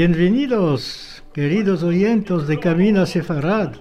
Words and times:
Bienvenidos, 0.00 1.24
queridos 1.34 1.82
oyentes 1.82 2.46
de 2.46 2.60
Camino 2.60 3.04
Sefarad, 3.04 3.72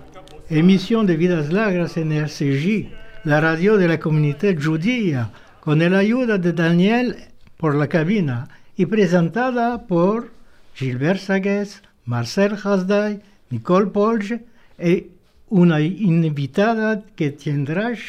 émission 0.49 1.05
de 1.05 1.15
Vidas 1.15 1.53
Largas 1.53 1.95
en 1.95 2.11
RCJ, 2.11 2.89
la 3.23 3.39
radio 3.39 3.77
de 3.77 3.87
la 3.87 3.99
communauté 3.99 4.57
judía, 4.59 5.29
con 5.59 5.83
el 5.83 5.93
ayuda 5.93 6.39
de 6.39 6.53
Daniel 6.53 7.17
por 7.57 7.75
la 7.75 7.87
cabina 7.87 8.49
y 8.75 8.87
presentada 8.87 9.85
por 9.85 10.31
Gilbert 10.73 11.19
Sagues, 11.19 11.83
Marcel 12.05 12.55
Hasday, 12.63 13.21
Nicole 13.51 13.91
Polge 13.91 14.43
y 14.79 15.11
una 15.49 15.81
invitada 15.81 17.03
que 17.15 17.29
tendrás 17.29 17.99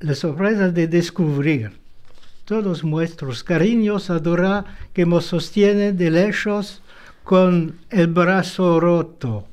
la 0.00 0.14
sorpresa 0.14 0.70
de 0.70 0.86
descubrir. 0.86 1.72
Todos 2.46 2.82
nuestros 2.82 3.44
cariños 3.44 4.08
adora 4.08 4.64
que 4.94 5.04
nos 5.04 5.26
sostiene 5.26 5.92
de 5.92 6.10
lejos 6.10 6.80
con 7.24 7.78
el 7.90 8.08
brazo 8.08 8.78
roto. 8.78 9.46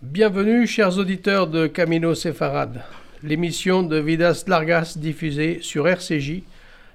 Bienvenue, 0.00 0.64
chers 0.64 0.96
auditeurs 0.96 1.48
de 1.48 1.66
Camino 1.66 2.14
Sefarad, 2.14 2.84
l'émission 3.24 3.82
de 3.82 3.98
Vidas 3.98 4.44
Largas 4.46 4.94
diffusée 4.96 5.58
sur 5.60 5.88
RCJ 5.88 6.44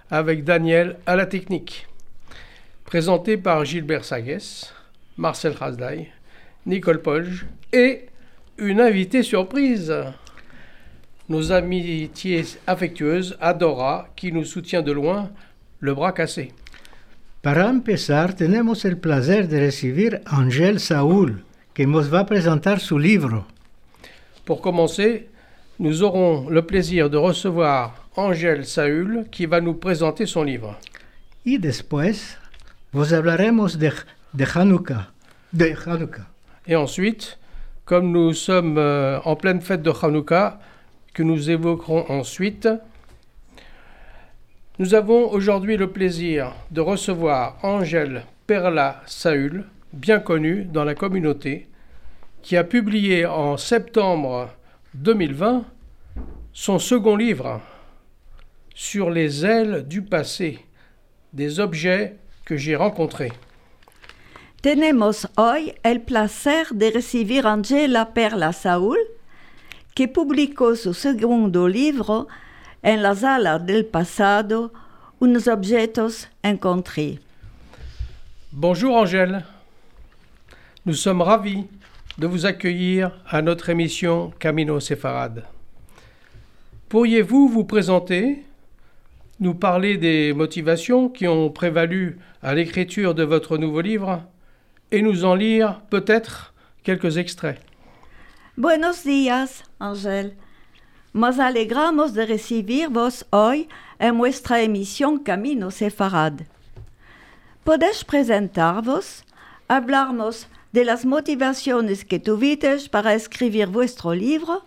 avec 0.09 0.45
Daniel 0.45 0.97
à 1.05 1.17
la 1.17 1.25
technique. 1.25 1.85
Présentée 2.85 3.35
par 3.35 3.65
Gilbert 3.65 4.05
Sagues, 4.05 4.39
Marcel 5.17 5.53
Hasday, 5.59 6.09
Nicole 6.65 7.01
Polge 7.01 7.45
et 7.73 8.05
une 8.57 8.79
invitée 8.79 9.23
surprise. 9.23 9.93
Nos 11.27 11.51
amitiés 11.51 12.45
affectueuses, 12.65 13.37
Adora, 13.41 14.07
qui 14.15 14.31
nous 14.31 14.45
soutient 14.45 14.81
de 14.81 14.93
loin, 14.93 15.29
le 15.81 15.93
bras 15.93 16.13
cassé. 16.13 16.53
Para 17.41 17.69
empezar, 17.69 18.33
tenemos 18.33 18.83
el 18.83 18.97
placer 18.97 19.47
de 19.47 19.61
recibir 19.61 20.21
a 20.25 20.41
Angel 20.41 20.81
Saúl, 20.81 21.45
que 21.73 21.87
nos 21.87 22.13
va 22.13 22.21
a 22.21 22.25
presentar 22.25 22.81
su 22.81 22.99
libro. 22.99 23.45
Pour 24.43 24.59
commencer, 24.59 25.29
nous 25.77 26.03
aurons 26.03 26.49
le 26.49 26.65
plaisir 26.65 27.09
de 27.09 27.15
recevoir 27.15 28.09
Angèle 28.17 28.65
Saúl 28.65 29.27
qui 29.31 29.45
va 29.45 29.61
nous 29.61 29.75
présenter 29.75 30.25
son 30.25 30.43
livre. 30.43 30.77
Y 31.45 31.59
después, 31.59 32.37
vos 32.91 33.13
hablaremos 33.13 33.77
de, 33.77 33.93
de 34.33 34.45
Hanukkah. 34.53 35.13
De 35.53 35.73
Hanukkah. 35.85 36.27
Et 36.67 36.75
ensuite, 36.75 37.39
comme 37.85 38.11
nous 38.11 38.33
sommes 38.33 38.77
euh, 38.77 39.21
en 39.23 39.37
pleine 39.37 39.61
fête 39.61 39.81
de 39.81 39.91
Hanouka, 39.91 40.59
que 41.13 41.23
nous 41.23 41.49
évoquerons 41.49 42.05
ensuite, 42.09 42.67
nous 44.79 44.93
avons 44.93 45.29
aujourd'hui 45.29 45.75
le 45.75 45.91
plaisir 45.91 46.53
de 46.71 46.79
recevoir 46.79 47.57
Angèle 47.63 48.23
Perla 48.47 49.03
Saül, 49.05 49.65
bien 49.91 50.19
connue 50.19 50.63
dans 50.63 50.85
la 50.85 50.95
communauté, 50.95 51.67
qui 52.41 52.55
a 52.55 52.63
publié 52.63 53.25
en 53.25 53.57
septembre 53.57 54.49
2020 54.93 55.65
son 56.53 56.79
second 56.79 57.17
livre 57.17 57.59
sur 58.73 59.09
les 59.09 59.45
ailes 59.45 59.85
du 59.85 60.01
passé, 60.01 60.59
des 61.33 61.59
objets 61.59 62.15
que 62.45 62.55
j'ai 62.55 62.77
rencontrés. 62.77 63.33
Tenemos 64.61 65.27
hoy 65.37 65.73
el 65.83 66.01
placer 66.01 66.73
de 66.73 66.89
recibir 66.89 67.45
Angela 67.45 68.13
Perla 68.13 68.53
Saúl, 68.53 68.97
que 69.93 70.07
publicó 70.07 70.77
su 70.77 70.93
segundo 70.93 71.67
libro 71.67 72.29
en 72.83 73.01
la 73.01 73.15
sala 73.15 73.59
del 73.59 73.85
pasado, 73.85 74.71
Unos 75.21 75.49
objetos 75.49 76.29
encontrés. 76.45 77.19
Bonjour 78.53 78.95
Angèle, 78.95 79.43
nous 80.85 80.93
sommes 80.93 81.21
ravis 81.21 81.65
de 82.17 82.25
vous 82.25 82.45
accueillir 82.45 83.11
à 83.27 83.41
notre 83.41 83.69
émission 83.69 84.31
Camino 84.39 84.79
Sefarad. 84.79 85.43
Pourriez-vous 86.87 87.49
vous 87.49 87.65
présenter, 87.65 88.45
nous 89.41 89.55
parler 89.55 89.97
des 89.97 90.31
motivations 90.31 91.09
qui 91.09 91.27
ont 91.27 91.49
prévalu 91.49 92.17
à 92.41 92.55
l'écriture 92.55 93.13
de 93.13 93.23
votre 93.23 93.57
nouveau 93.57 93.81
livre 93.81 94.23
et 94.91 95.01
nous 95.01 95.25
en 95.25 95.35
lire 95.35 95.81
peut-être 95.89 96.53
quelques 96.83 97.17
extraits? 97.17 97.59
Buenos 98.57 99.03
días, 99.03 99.63
Ángel. 99.81 100.31
Nos 101.11 101.39
alegramos 101.39 102.13
de 102.13 102.27
recibirvos 102.27 103.25
hoy 103.31 103.67
en 103.97 104.15
nuestra 104.15 104.61
emisión 104.61 105.17
Camino 105.17 105.71
Sefarad. 105.71 106.33
¿Podéis 107.63 108.03
presentarvos, 108.03 109.23
hablarnos 109.67 110.47
de 110.71 110.85
las 110.85 111.05
motivaciones 111.05 112.05
que 112.05 112.19
tuvisteis 112.19 112.89
para 112.89 113.15
escribir 113.15 113.67
vuestro 113.67 114.13
libro 114.13 114.63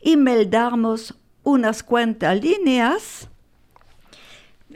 y 0.00 0.16
meldarnos 0.16 1.12
unas 1.42 1.82
cuantas 1.82 2.40
líneas? 2.40 3.28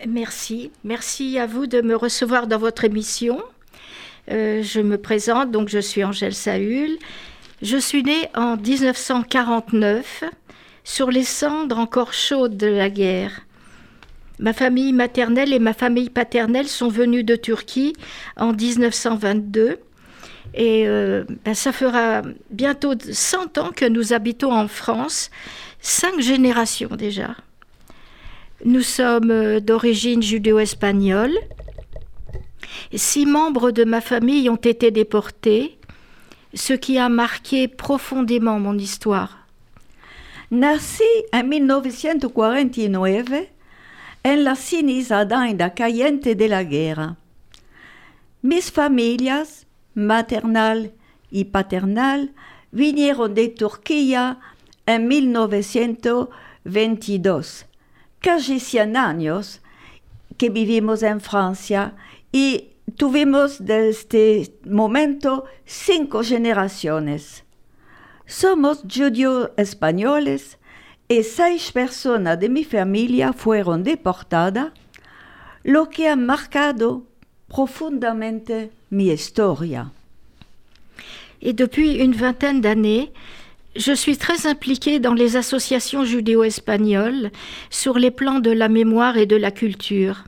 Merci, 0.08 0.72
merci 0.82 1.38
à 1.38 1.46
vous 1.46 1.68
de 1.68 1.80
me 1.80 1.94
recevoir 1.94 2.48
dans 2.48 2.58
votre 2.58 2.84
émission. 2.84 3.40
Euh, 4.32 4.64
je 4.64 4.80
me 4.80 4.98
présente, 4.98 5.52
donc 5.52 5.68
je 5.68 5.78
suis 5.78 6.02
Angèle 6.02 6.34
Saül. 6.34 6.98
Je 7.62 7.76
suis 7.76 8.02
née 8.02 8.28
en 8.34 8.56
1949 8.56 10.24
sur 10.84 11.10
les 11.10 11.24
cendres 11.24 11.78
encore 11.78 12.12
chaudes 12.12 12.56
de 12.56 12.66
la 12.66 12.90
guerre. 12.90 13.40
Ma 14.38 14.52
famille 14.52 14.92
maternelle 14.92 15.52
et 15.52 15.58
ma 15.58 15.72
famille 15.72 16.10
paternelle 16.10 16.68
sont 16.68 16.88
venues 16.88 17.24
de 17.24 17.36
Turquie 17.36 17.94
en 18.36 18.52
1922 18.52 19.78
et 20.54 20.86
euh, 20.86 21.24
ben, 21.44 21.54
ça 21.54 21.72
fera 21.72 22.22
bientôt 22.50 22.94
100 22.98 23.58
ans 23.58 23.70
que 23.74 23.86
nous 23.86 24.12
habitons 24.12 24.52
en 24.52 24.68
France, 24.68 25.30
cinq 25.80 26.20
générations 26.20 26.94
déjà. 26.96 27.34
Nous 28.64 28.82
sommes 28.82 29.30
euh, 29.30 29.60
d'origine 29.60 30.22
judéo-espagnole. 30.22 31.36
Six 32.94 33.26
membres 33.26 33.72
de 33.72 33.84
ma 33.84 34.00
famille 34.00 34.48
ont 34.48 34.56
été 34.56 34.90
déportés, 34.90 35.78
ce 36.54 36.72
qui 36.72 36.98
a 36.98 37.08
marqué 37.08 37.66
profondément 37.66 38.60
mon 38.60 38.78
histoire. 38.78 39.43
Nací 40.54 41.26
en 41.32 41.48
1949 41.48 43.50
en 44.22 44.44
la 44.44 44.54
cinisadaina 44.54 45.74
caliente 45.74 46.36
de 46.36 46.48
la 46.48 46.62
guerra. 46.62 47.16
Mis 48.40 48.70
familias, 48.70 49.66
maternal 49.94 50.92
y 51.28 51.46
paternal, 51.46 52.34
vinieron 52.70 53.34
de 53.34 53.48
Turquía 53.48 54.38
en 54.86 55.08
1922. 55.08 57.66
Casi 58.20 58.60
100 58.60 58.96
años 58.96 59.60
que 60.36 60.50
vivimos 60.50 61.02
en 61.02 61.20
Francia 61.20 61.96
y 62.30 62.68
tuvimos 62.96 63.58
desde 63.58 63.90
este 63.90 64.54
momento 64.64 65.46
cinco 65.64 66.22
generaciones. 66.22 67.43
Somos 68.26 68.82
judíos 68.88 69.50
españoles 69.56 70.58
y 71.08 71.22
seis 71.22 71.72
personas 71.72 72.38
de 72.40 72.48
mi 72.48 72.64
familia 72.64 73.32
fueron 73.32 73.84
deportadas, 73.84 74.72
lo 75.62 75.88
que 75.90 76.08
ha 76.08 76.16
marcado 76.16 77.04
profondamente 77.48 78.70
mi 78.90 79.10
historia. 79.10 79.90
Et 81.42 81.52
depuis 81.52 81.96
une 82.02 82.14
vingtaine 82.14 82.62
d'années, 82.62 83.12
je 83.76 83.92
suis 83.92 84.16
très 84.16 84.46
impliquée 84.46 84.98
dans 84.98 85.14
les 85.14 85.36
associations 85.36 86.04
judéo-espagnoles 86.04 87.30
sur 87.68 87.98
les 87.98 88.10
plans 88.10 88.40
de 88.40 88.50
la 88.50 88.68
mémoire 88.68 89.18
et 89.18 89.26
de 89.26 89.36
la 89.36 89.50
culture. 89.50 90.24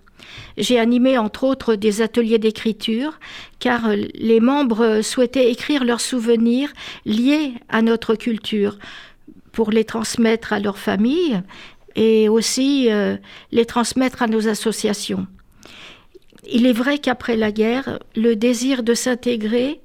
J'ai 0.57 0.79
animé 0.79 1.19
entre 1.19 1.45
autres 1.45 1.75
des 1.75 2.03
ateliers 2.03 2.39
d'écriture 2.39 3.19
car 3.59 3.91
les 4.15 4.41
membres 4.41 5.01
souhaitaient 5.03 5.51
écrire 5.51 5.85
leurs 5.85 6.01
souvenirs 6.01 6.73
liés 7.05 7.55
à 7.69 7.83
notre 7.83 8.15
culture 8.15 8.79
pour 9.53 9.71
les 9.71 9.85
transmettre 9.85 10.53
à 10.53 10.61
leur 10.61 10.79
famille 10.79 11.41
et 11.95 12.29
aussi 12.29 12.91
euh, 12.91 13.17
les 13.53 13.65
transmettre 13.65 14.23
à 14.23 14.27
nos 14.27 14.49
associations. 14.49 15.27
Il 16.49 16.67
est 16.67 16.73
vrai 16.73 16.99
qu'après 16.99 17.37
la 17.37 17.51
guerre, 17.51 17.99
le 18.15 18.37
désir 18.37 18.83
de 18.83 18.95
s'intégrer 18.95 19.81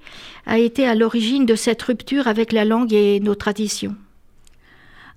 a 0.46 0.60
été 0.60 0.88
à 0.88 0.96
l'origine 0.96 1.46
de 1.46 1.56
cette 1.56 1.82
rupture 1.82 2.28
avec 2.28 2.52
la 2.52 2.66
langue 2.66 2.94
et 2.94 3.20
nos 3.20 3.36
traditions. 3.36 3.96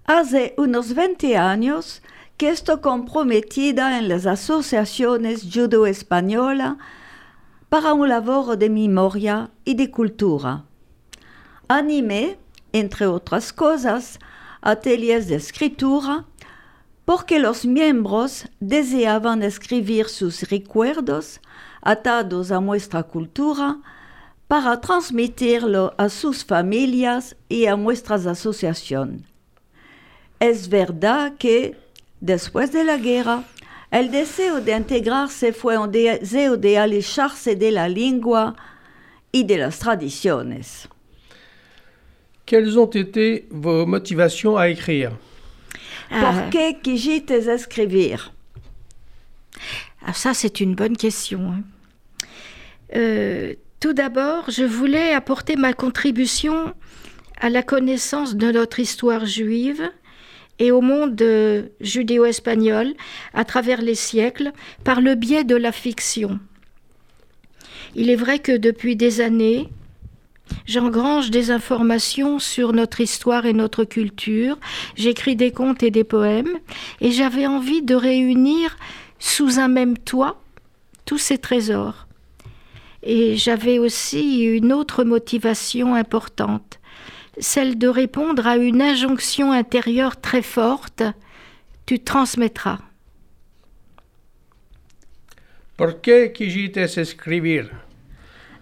Hace 0.07 0.53
unos 0.59 0.93
20 0.93 1.25
años 1.37 2.01
que 2.37 2.49
estoy 2.49 2.81
comprometida 2.81 3.99
en 3.99 4.09
las 4.09 4.27
asociaciones 4.27 5.49
judo-españolas 5.53 6.77
para 7.69 7.95
un 7.95 8.09
labor 8.09 8.57
de 8.59 8.71
memoria 8.71 9.51
y 9.65 9.75
de 9.75 9.91
cultura. 9.91 10.65
Animé, 11.69 12.39
entre 12.73 13.07
otras 13.07 13.53
cosas, 13.53 14.19
ateliers 14.61 15.29
de 15.29 15.37
escritura 15.37 16.27
porque 17.05 17.39
los 17.39 17.67
miembros 17.67 18.49
deseaban 18.61 19.43
escribir 19.43 20.09
sus 20.09 20.49
recuerdos 20.49 21.41
atados 21.83 22.51
a 22.51 22.61
nuestra 22.61 23.03
cultura 23.03 23.79
para 24.49 24.81
transmitirlo 24.81 25.95
a 25.99 26.09
sus 26.09 26.45
familias 26.45 27.37
y 27.49 27.67
a 27.67 27.77
nuestras 27.77 28.27
asociaciones. 28.27 29.23
Es 30.41 30.69
verdad 30.69 31.35
que, 31.39 31.79
después 32.25 32.73
de 32.73 32.85
la 32.85 32.97
guerra, 32.97 33.45
el 33.91 34.11
deseo 34.11 34.61
de 34.61 34.73
integrarse 34.73 35.53
fue 35.53 35.77
un 35.77 35.93
deseo 35.93 36.57
de 36.57 36.79
alejarse 36.79 37.55
de 37.55 37.71
la 37.71 37.89
lengua 37.89 38.57
y 39.31 39.45
de 39.45 39.59
las 39.59 39.79
tradiciones. 39.79 40.89
Quelles 42.47 42.77
ont 42.77 42.91
été 42.91 43.47
vos 43.51 43.87
motivations 43.87 44.57
à 44.57 44.69
écrire? 44.69 45.13
¿Por 46.11 46.51
qué 46.51 46.79
quisiste 46.83 47.31
escribir? 47.31 48.33
Ah, 50.05 50.13
ça, 50.13 50.35
c'est 50.35 50.61
une 50.61 50.75
bonne 50.75 50.97
question. 50.97 51.53
hein. 51.53 51.63
Euh, 52.95 53.55
tout 53.81 53.95
d'abord, 53.95 54.51
je 54.51 54.65
voulais 54.65 55.13
apporter 55.15 55.57
ma 55.57 55.73
contribution 55.73 56.75
à 57.41 57.49
la 57.49 57.63
connaissance 57.63 58.37
de 58.37 58.53
notre 58.53 58.79
histoire 58.79 59.25
juive 59.25 59.91
et 60.59 60.71
au 60.71 60.81
monde 60.81 61.23
judéo-espagnol 61.81 62.95
à 63.33 63.45
travers 63.45 63.83
les 63.83 63.95
siècles 63.95 64.53
par 64.85 65.01
le 65.01 65.15
biais 65.15 65.45
de 65.45 65.57
la 65.57 65.73
fiction. 65.73 66.39
Il 67.95 68.11
est 68.11 68.17
vrai 68.17 68.39
que 68.39 68.57
depuis 68.57 68.97
des 68.97 69.21
années, 69.21 69.69
j'engrange 70.67 71.31
des 71.31 71.51
informations 71.51 72.39
sur 72.39 72.73
notre 72.73 73.01
histoire 73.01 73.47
et 73.47 73.53
notre 73.53 73.85
culture, 73.85 74.59
j'écris 74.97 75.37
des 75.37 75.53
contes 75.53 75.83
et 75.83 75.91
des 75.91 76.05
poèmes, 76.05 76.59
et 77.01 77.11
j'avais 77.11 77.47
envie 77.47 77.83
de 77.83 77.95
réunir 77.95 78.77
sous 79.19 79.59
un 79.59 79.69
même 79.69 79.97
toit 79.97 80.41
tous 81.05 81.19
ces 81.19 81.39
trésors. 81.39 82.07
Et 83.03 83.37
j'avais 83.37 83.79
aussi 83.79 84.43
une 84.45 84.73
autre 84.73 85.05
motivation 85.05 85.95
importante, 85.95 86.81
celle 87.39 87.79
de 87.79 87.89
répondre 87.89 88.47
à 88.47 88.57
une 88.57 88.83
injonction 88.83 89.53
intérieure 89.53 90.21
très 90.21 90.43
forte, 90.43 91.03
tu 91.87 92.01
transmettras. 92.01 92.79
¿Por 95.77 96.01
qué 96.01 96.33
quisiste 96.33 96.79
escribir? 96.99 97.71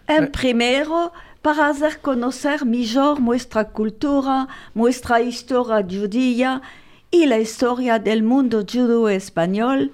En 0.09 0.31
primero, 0.31 1.13
para 1.43 1.69
hacer 1.69 2.01
conocer 2.01 2.65
mejor 2.65 3.21
nuestra 3.21 3.65
cultura, 3.65 4.49
nuestra 4.75 5.21
historia 5.21 5.83
judía 5.83 6.63
y 7.11 7.27
la 7.27 7.39
historia 7.39 7.99
del 7.99 8.23
mundo 8.23 8.65
judío-español 8.65 9.93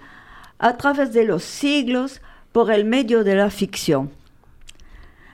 a 0.58 0.76
través 0.76 1.12
de 1.12 1.24
los 1.24 1.42
siglos 1.42 2.20
por 2.52 2.70
el 2.70 2.84
medio 2.84 3.24
de 3.24 3.34
la 3.34 3.50
ficción. 3.50 4.10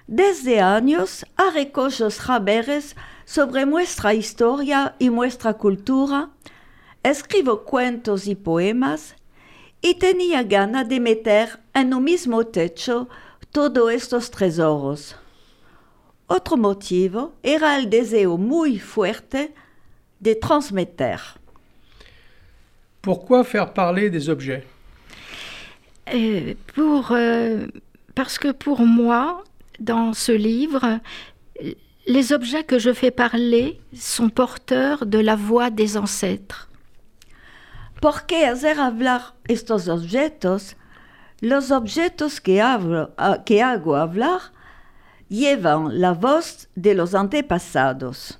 Desde 0.06 0.60
años 0.60 1.26
ha 1.36 1.50
recogido 1.50 2.10
saberes 2.10 2.96
sobre 3.24 3.66
nuestra 3.66 4.14
historia 4.14 4.94
y 4.98 5.08
nuestra 5.08 5.54
cultura, 5.54 6.30
escribo 7.02 7.64
cuentos 7.64 8.26
y 8.26 8.34
poemas 8.34 9.16
y 9.80 9.94
tenía 9.94 10.42
ganas 10.42 10.88
de 10.88 11.00
meter 11.00 11.60
en 11.74 11.92
un 11.94 12.04
mismo 12.04 12.44
techo 12.46 13.08
todos 13.50 13.92
estos 13.92 14.30
tesoros. 14.30 15.16
Otro 16.26 16.56
motivo 16.56 17.34
era 17.42 17.76
el 17.76 17.90
deseo 17.90 18.38
muy 18.38 18.78
fuerte 18.78 19.54
de 20.20 20.34
transmeter. 20.34 21.20
Pourquoi 23.02 23.44
faire 23.44 23.74
parler 23.74 24.08
des 24.08 24.30
objets? 24.30 24.64
Euh, 26.12 26.54
pour, 26.74 27.12
euh, 27.12 27.66
parce 28.14 28.38
que 28.38 28.52
pour 28.52 28.80
moi, 28.80 29.44
dans 29.78 30.14
ce 30.14 30.32
livre, 30.32 31.00
les 32.06 32.32
objets 32.32 32.64
que 32.64 32.78
je 32.78 32.92
fais 32.92 33.10
parler 33.10 33.80
sont 33.94 34.28
porteurs 34.28 35.06
de 35.06 35.18
la 35.18 35.36
voix 35.36 35.70
des 35.70 35.96
ancêtres. 35.96 36.68
¿Por 38.00 38.26
qué 38.26 38.44
hacer 38.44 38.78
hablar 38.78 39.34
estos 39.48 39.88
objetos? 39.88 40.76
Los 41.40 41.70
objetos 41.70 42.40
que, 42.40 42.60
hablo, 42.60 43.10
ah, 43.16 43.38
que 43.44 43.62
hago 43.62 43.94
hablar 43.96 44.52
llevan 45.30 45.88
la 45.98 46.12
voz 46.12 46.68
de 46.76 46.94
los 46.94 47.14
antepasados. 47.14 48.38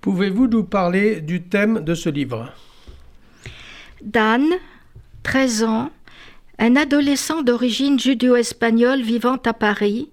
Pouvez-vous 0.00 0.48
nous 0.48 0.64
parler 0.64 1.20
du 1.20 1.42
thème 1.42 1.80
de 1.80 1.94
ce 1.94 2.08
livre? 2.10 2.52
Dan, 4.02 4.44
13 5.22 5.64
ans, 5.64 5.90
un 6.58 6.76
adolescent 6.76 7.42
d'origine 7.42 7.98
judéo-espagnole 7.98 9.02
vivant 9.02 9.38
à 9.44 9.52
Paris, 9.54 10.10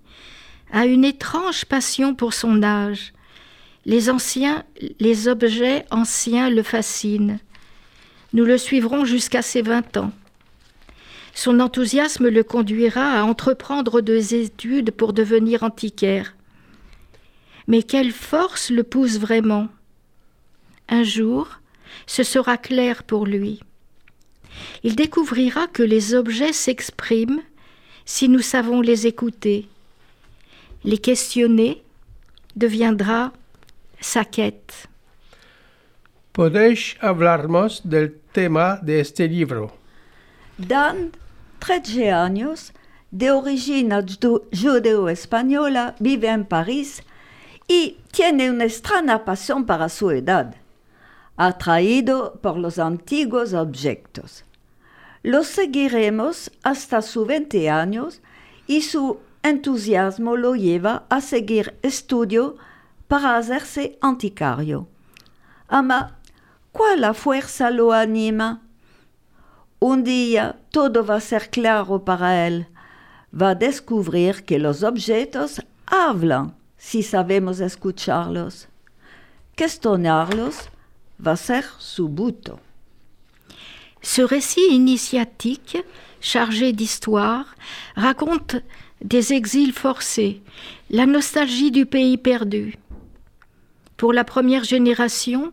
a 0.71 0.85
une 0.85 1.06
étrange 1.06 1.65
passion 1.65 2.15
pour 2.15 2.33
son 2.33 2.63
âge. 2.63 3.13
Les 3.85 4.09
les 5.00 5.27
objets 5.27 5.85
anciens 5.91 6.50
le 6.50 6.63
fascinent. 6.63 7.39
Nous 8.33 8.45
le 8.45 8.57
suivrons 8.57 9.06
jusqu'à 9.06 9.41
ses 9.41 9.62
20 9.62 9.97
ans. 9.97 10.12
Son 11.33 11.59
enthousiasme 11.59 12.29
le 12.29 12.44
conduira 12.44 13.19
à 13.19 13.23
entreprendre 13.23 14.01
des 14.01 14.35
études 14.35 14.91
pour 14.91 15.13
devenir 15.13 15.63
antiquaire. 15.63 16.35
Mais 17.68 17.83
quelle 17.83 18.12
force 18.12 18.69
le 18.69 18.83
pousse 18.83 19.18
vraiment 19.18 19.68
Un 20.89 21.03
jour, 21.03 21.59
ce 22.06 22.23
sera 22.23 22.57
clair 22.57 23.03
pour 23.03 23.25
lui. 23.25 23.62
Il 24.83 24.95
découvrira 24.95 25.68
que 25.68 25.83
les 25.83 26.13
objets 26.13 26.53
s'expriment 26.53 27.41
si 28.06 28.27
nous 28.29 28.41
savons 28.41 28.81
les 28.81 29.07
écouter. 29.07 29.68
Les 30.83 30.98
questionner 31.00 31.83
deviendra 32.56 33.31
sa 34.00 34.25
quête. 34.25 34.88
¿Podéis 36.33 36.95
hablarnos 37.02 37.81
del 37.83 38.19
tema 38.33 38.80
de 38.81 39.00
este 39.02 39.28
libro? 39.28 39.71
Dan, 40.57 41.11
13 41.59 42.11
años, 42.11 42.71
de 43.11 43.31
origine 43.31 44.02
ju- 44.06 44.44
judeo-española, 44.54 45.95
vive 46.00 46.30
en 46.30 46.45
París 46.45 47.04
y 47.68 47.97
tiene 48.11 48.50
una 48.50 48.64
extraña 48.66 49.23
pasión 49.26 49.66
para 49.66 49.90
su 49.90 50.09
edad, 50.11 50.56
atraído 51.38 52.40
por 52.42 52.57
los 52.57 52.80
antiguos 52.80 53.54
objetos. 53.54 54.45
Lo 55.23 55.44
seguiremos 55.44 56.50
hasta 56.64 57.02
sus 57.02 57.28
20 57.28 57.69
años 57.69 58.21
y 58.68 58.81
su 58.81 59.19
entusiasmo 59.44 60.36
lo 60.36 60.56
lleva 60.56 61.06
a 61.10 61.21
seguir 61.21 61.78
estudio 61.81 62.57
para 63.07 63.38
hacerse 63.38 63.98
anticario. 64.02 64.88
Ama, 65.68 66.18
¿cuál 66.71 67.02
la 67.02 67.14
fuerza 67.14 67.69
lo 67.69 67.94
anima? 67.94 68.62
Un 69.80 70.04
día 70.04 70.60
todo 70.69 71.06
va 71.06 71.16
a 71.16 71.21
ser 71.21 71.50
claro 71.50 72.06
para 72.06 72.48
él. 72.48 72.68
Va 73.33 73.50
a 73.50 73.56
descubrir 73.56 74.44
que 74.44 74.60
los 74.60 74.83
objetos 74.83 75.62
hablan 75.86 76.56
si 76.78 77.04
sabemos 77.04 77.60
escucharlos. 77.60 78.68
Questionarlos 79.56 80.69
va 81.26 81.33
a 81.33 81.38
ser 81.38 81.66
su 81.80 82.10
buto. 82.10 82.60
Ce 84.02 84.21
récit 84.24 84.71
initiatique, 84.71 85.86
chargé 86.19 86.74
d'histoire, 86.74 87.56
raconte 87.95 88.64
des 89.03 89.33
exils 89.33 89.73
forcés, 89.73 90.41
la 90.89 91.05
nostalgie 91.05 91.71
du 91.71 91.85
pays 91.85 92.17
perdu. 92.17 92.75
Pour 93.97 94.13
la 94.13 94.23
première 94.23 94.63
génération, 94.63 95.51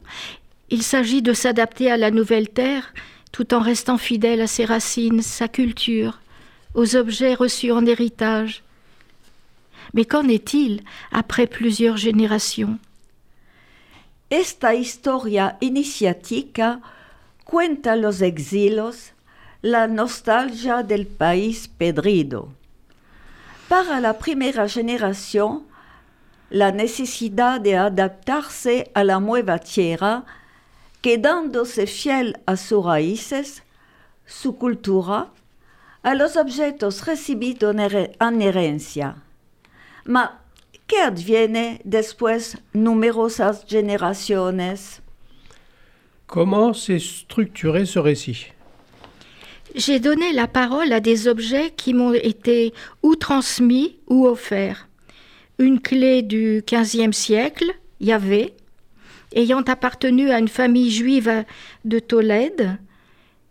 il 0.71 0.83
s'agit 0.83 1.23
de 1.23 1.33
s'adapter 1.33 1.91
à 1.91 1.97
la 1.97 2.11
nouvelle 2.11 2.49
terre 2.49 2.93
tout 3.33 3.55
en 3.55 3.61
restant 3.61 3.99
fidèle 3.99 4.41
à 4.41 4.47
ses 4.47 4.65
racines, 4.65 5.23
sa 5.23 5.49
culture, 5.49 6.21
aux 6.75 6.97
objets 6.97 7.35
reçus 7.35 7.73
en 7.73 7.85
héritage. 7.87 8.63
Mais 9.95 10.05
qu'en 10.05 10.29
est-il 10.29 10.83
après 11.13 11.47
plusieurs 11.47 11.97
générations? 11.97 12.79
Esta 14.31 14.75
historia 14.75 15.57
iniciática 15.63 16.81
cuenta 17.45 17.97
los 17.97 18.23
exilos, 18.23 19.13
la 19.63 19.89
nostalgia 19.89 20.83
del 20.83 21.07
país 21.07 21.67
pedrido. 21.67 22.51
Para 23.69 24.01
la 24.01 24.19
primera 24.19 24.69
generación, 24.69 25.65
la 26.51 26.73
necesidad 26.73 27.61
de 27.61 27.77
adaptarse 27.77 28.91
a 28.95 29.05
la 29.05 29.21
nueva 29.21 29.59
tierra, 29.59 30.25
quedándose 31.03 31.87
fiel 31.87 32.39
a 32.47 32.57
sus 32.57 32.85
raíces, 32.85 33.63
su 34.27 34.57
cultura, 34.57 35.29
a 36.03 36.15
los 36.15 36.37
objetos 36.37 37.05
recibidos 37.07 37.75
en 37.75 37.81
her- 37.81 38.17
en 38.21 38.41
herencia. 38.43 39.17
Ma, 40.05 40.41
¿qué 40.87 41.03
adviene 41.03 41.81
después 41.85 42.57
numerosas 42.73 43.65
generaciones? 43.69 45.03
Comment 46.27 46.75
s'est 46.75 46.99
structuré 47.01 47.85
ce 47.87 47.99
récit? 48.01 48.53
J'ai 49.75 50.01
donné 50.01 50.33
la 50.33 50.47
parole 50.47 50.93
à 50.93 51.01
des 51.01 51.29
objets 51.29 51.73
qui 51.77 51.95
m'ont 51.95 52.13
été 52.13 52.73
ou 53.03 53.17
transmis 53.17 53.97
ou 54.07 54.27
offerts. 54.27 54.89
Une 55.59 55.81
clé 55.81 56.23
du 56.23 56.63
XVe 56.67 57.13
siècle, 57.13 57.73
Yahvé, 58.01 58.55
ayant 59.35 59.63
appartenu 59.63 60.31
à 60.31 60.39
une 60.39 60.49
famille 60.49 60.91
juive 60.91 61.45
de 61.85 61.99
Tolède, 61.99 62.79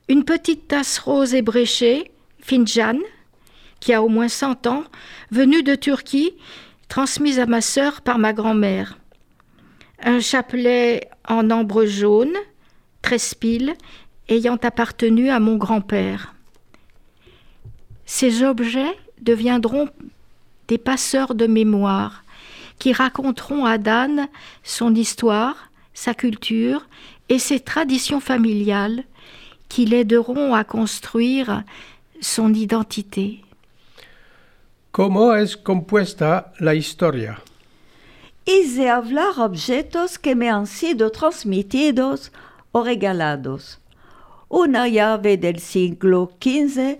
une 0.10 0.24
petite 0.24 0.68
tasse 0.70 1.00
rose 1.00 1.34
ébréchée, 1.34 2.12
Finjan, 2.40 3.00
qui 3.80 3.94
a 3.94 4.02
au 4.02 4.10
moins 4.10 4.30
100 4.30 4.68
ans, 4.68 4.84
venue 5.32 5.64
de 5.64 5.76
Turquie, 5.76 6.34
transmise 6.88 7.40
à 7.40 7.46
ma 7.46 7.62
sœur 7.62 8.02
par 8.02 8.18
ma 8.18 8.34
grand-mère. 8.34 8.98
Un 10.02 10.20
chapelet 10.20 11.10
en 11.28 11.50
ambre 11.52 11.86
jaune, 11.86 12.34
Trespile, 13.02 13.76
ayant 14.30 14.58
appartenu 14.62 15.30
à 15.30 15.40
mon 15.40 15.58
grand-père. 15.58 16.34
Ces 18.06 18.44
objets 18.44 18.98
deviendront 19.22 19.90
des 20.68 20.78
passeurs 20.78 21.36
de 21.36 21.48
mémoire 21.48 22.24
qui 22.80 22.94
raconteront 22.94 23.66
à 23.66 23.78
Dan 23.78 24.28
son 24.64 24.94
histoire, 24.96 25.72
sa 25.94 26.14
culture 26.14 26.88
et 27.30 27.40
ses 27.40 27.60
traditions 27.60 28.20
familiales 28.20 29.04
qui 29.70 29.86
l'aideront 29.86 30.54
à 30.54 30.64
construire 30.64 31.64
son 32.22 32.54
identité. 32.54 33.42
¿Cómo 34.92 35.36
es 35.36 35.56
compuesta 35.56 36.54
la 36.60 36.74
historia? 36.74 37.40
Hablar 38.90 39.40
objetos 39.40 40.18
que 40.18 40.34
me 40.34 40.50
han 40.50 40.66
sido 40.66 41.12
transmitidos 41.12 42.32
o 42.72 42.82
regalados. 42.82 43.80
Una 44.50 44.88
llave 44.88 45.38
del 45.38 45.60
siglo 45.60 46.32
XV 46.42 47.00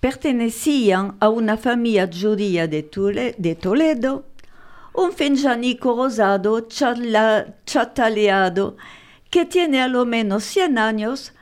pertenecían 0.00 1.16
a 1.20 1.28
una 1.28 1.56
familia 1.56 2.08
judía 2.12 2.66
de, 2.66 2.82
Toledo, 2.82 4.24
un 4.94 5.12
finjanico 5.12 5.94
rosado 5.94 6.66
chataleado 7.64 8.76
que 9.30 9.44
tiene 9.44 9.80
a 9.80 9.88
lo 9.88 10.04
menos 10.06 10.42
100 10.44 10.78
años 10.78 11.32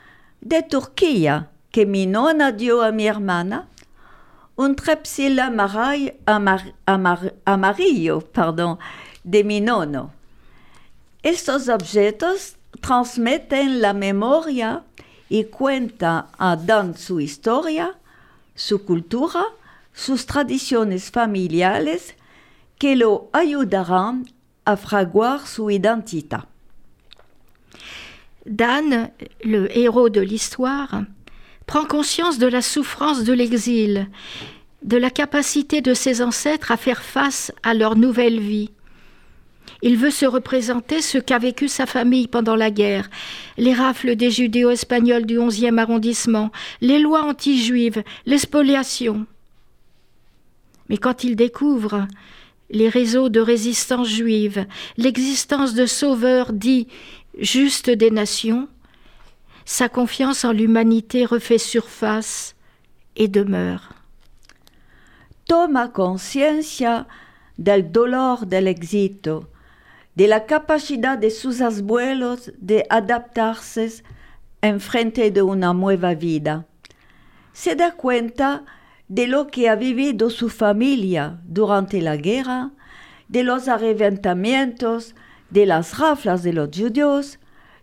de 0.41 0.63
Turquía 0.63 1.51
que 1.71 1.87
mi 1.87 2.07
nona 2.07 2.53
dio 2.53 2.83
a 2.83 2.93
mi 2.93 3.07
hermana, 3.07 3.69
un 4.57 4.77
trepsil 4.77 5.39
amar- 5.39 6.15
amar- 6.27 7.35
amarillo 7.45 8.21
pardon, 8.21 8.79
de 9.25 9.45
mi 9.45 9.61
nono. 9.61 10.13
Estos 11.23 11.69
objetos 11.69 12.57
transmiten 12.81 13.81
la 13.81 13.93
memoria 13.93 14.85
y 15.29 15.45
cuentan 15.45 16.27
a 16.39 16.57
Dan 16.57 16.97
su 16.97 17.21
historia, 17.21 17.99
su 18.55 18.85
cultura, 18.85 19.45
sus 19.93 20.27
tradiciones 20.27 21.11
familiares 21.11 22.15
que 22.79 22.97
lo 22.97 23.29
ayudarán 23.33 24.27
a 24.65 24.77
fraguar 24.77 25.47
su 25.47 25.71
identidad. 25.71 26.45
Dan, 28.45 29.13
le 29.43 29.69
héros 29.75 30.11
de 30.11 30.21
l'histoire, 30.21 31.05
prend 31.67 31.85
conscience 31.85 32.39
de 32.39 32.47
la 32.47 32.63
souffrance 32.63 33.25
de 33.25 33.33
l'exil, 33.33 34.09
de 34.83 34.97
la 34.97 35.11
capacité 35.11 35.81
de 35.81 35.95
ses 35.95 36.23
ancêtres 36.23 36.71
à 36.71 36.77
faire 36.77 37.03
face 37.03 37.53
à 37.65 37.75
leur 37.75 37.97
nouvelle 37.97 38.39
vie. 38.39 38.71
Il 39.83 39.97
veut 39.97 40.11
se 40.11 40.27
représenter 40.27 41.03
ce 41.03 41.19
qu'a 41.19 41.39
vécu 41.39 41.69
sa 41.69 41.87
famille 41.87 42.29
pendant 42.29 42.57
la 42.57 42.71
guerre, 42.71 43.11
les 43.59 43.75
rafles 43.75 44.17
des 44.17 44.31
judéo-espagnols 44.31 45.27
du 45.27 45.39
11e 45.39 45.79
arrondissement, 45.79 46.51
les 46.81 46.99
lois 46.99 47.25
anti-juives, 47.25 48.03
les 48.25 48.39
spoliations. 48.39 49.27
Mais 50.89 50.99
quand 50.99 51.25
il 51.25 51.37
découvre 51.37 52.07
les 52.71 52.89
réseaux 52.89 53.29
de 53.29 53.41
résistance 53.41 54.09
juive, 54.09 54.67
l'existence 54.97 55.75
de 55.75 55.87
sauveurs 55.87 56.53
dits 56.53 56.89
juste 57.39 57.91
des 57.91 58.11
nations, 58.11 58.69
sa 59.65 59.89
confiance 59.89 60.45
en 60.45 60.53
l'humanité 60.53 61.25
refait 61.25 61.59
surface 61.59 62.55
et 63.17 63.29
demeure. 63.29 63.93
Toma 65.49 65.89
conciencia 65.89 67.07
del 67.59 67.93
dolor 67.93 68.47
del 68.47 68.67
éxito, 68.67 69.45
de 70.17 70.27
la 70.27 70.47
capacidad 70.47 71.19
de 71.19 71.31
sus 71.31 71.61
abuelos 71.61 72.51
de 72.59 72.87
adaptarse 72.91 74.03
en 74.63 74.81
frente 74.81 75.31
de 75.31 75.43
una 75.43 75.73
nueva 75.73 76.15
vida. 76.15 76.67
Se 77.53 77.77
da 77.77 77.93
cuenta 77.93 78.65
de 79.09 79.29
lo 79.29 79.47
que 79.47 79.69
ha 79.69 79.77
vivido 79.77 80.31
su 80.31 80.49
familia 80.49 81.39
durante 81.45 82.01
la 82.01 82.17
guerra, 82.17 82.73
de 83.29 83.45
los 83.45 83.69
arreventamientos, 83.69 85.15
de 85.51 85.67
las 85.67 85.99
raflas 85.99 86.43
de 86.43 86.55
los 86.55 86.71
judíos, 86.77 87.39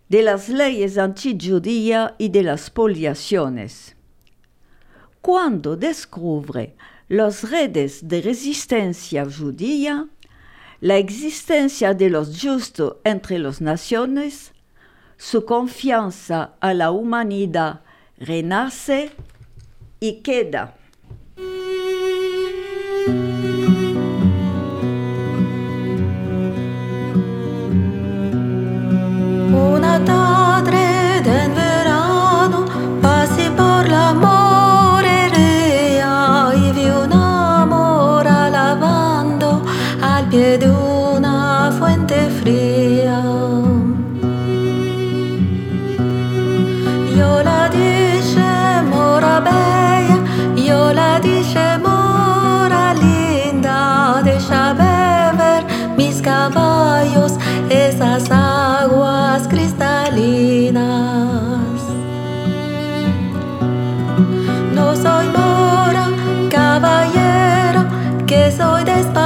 de 0.08 0.22
las 0.22 0.48
leyes 0.48 0.98
antijudías 0.98 2.12
y 2.18 2.28
de 2.30 2.42
las 2.42 2.62
spoliaciones. 2.62 3.96
Cuando 5.20 5.76
descubre 5.76 6.74
las 7.08 7.48
redes 7.48 8.06
de 8.08 8.20
resistencia 8.22 9.24
judía, 9.24 10.08
la 10.80 10.96
existencia 10.96 11.94
de 11.94 12.10
los 12.10 12.40
justos 12.40 12.96
entre 13.04 13.38
las 13.38 13.60
naciones, 13.60 14.52
su 15.16 15.44
confianza 15.44 16.54
a 16.60 16.74
la 16.74 16.90
humanidad 16.90 17.82
renace 18.18 19.10
y 20.00 20.20
queda. 20.22 20.76
Que 68.84 69.23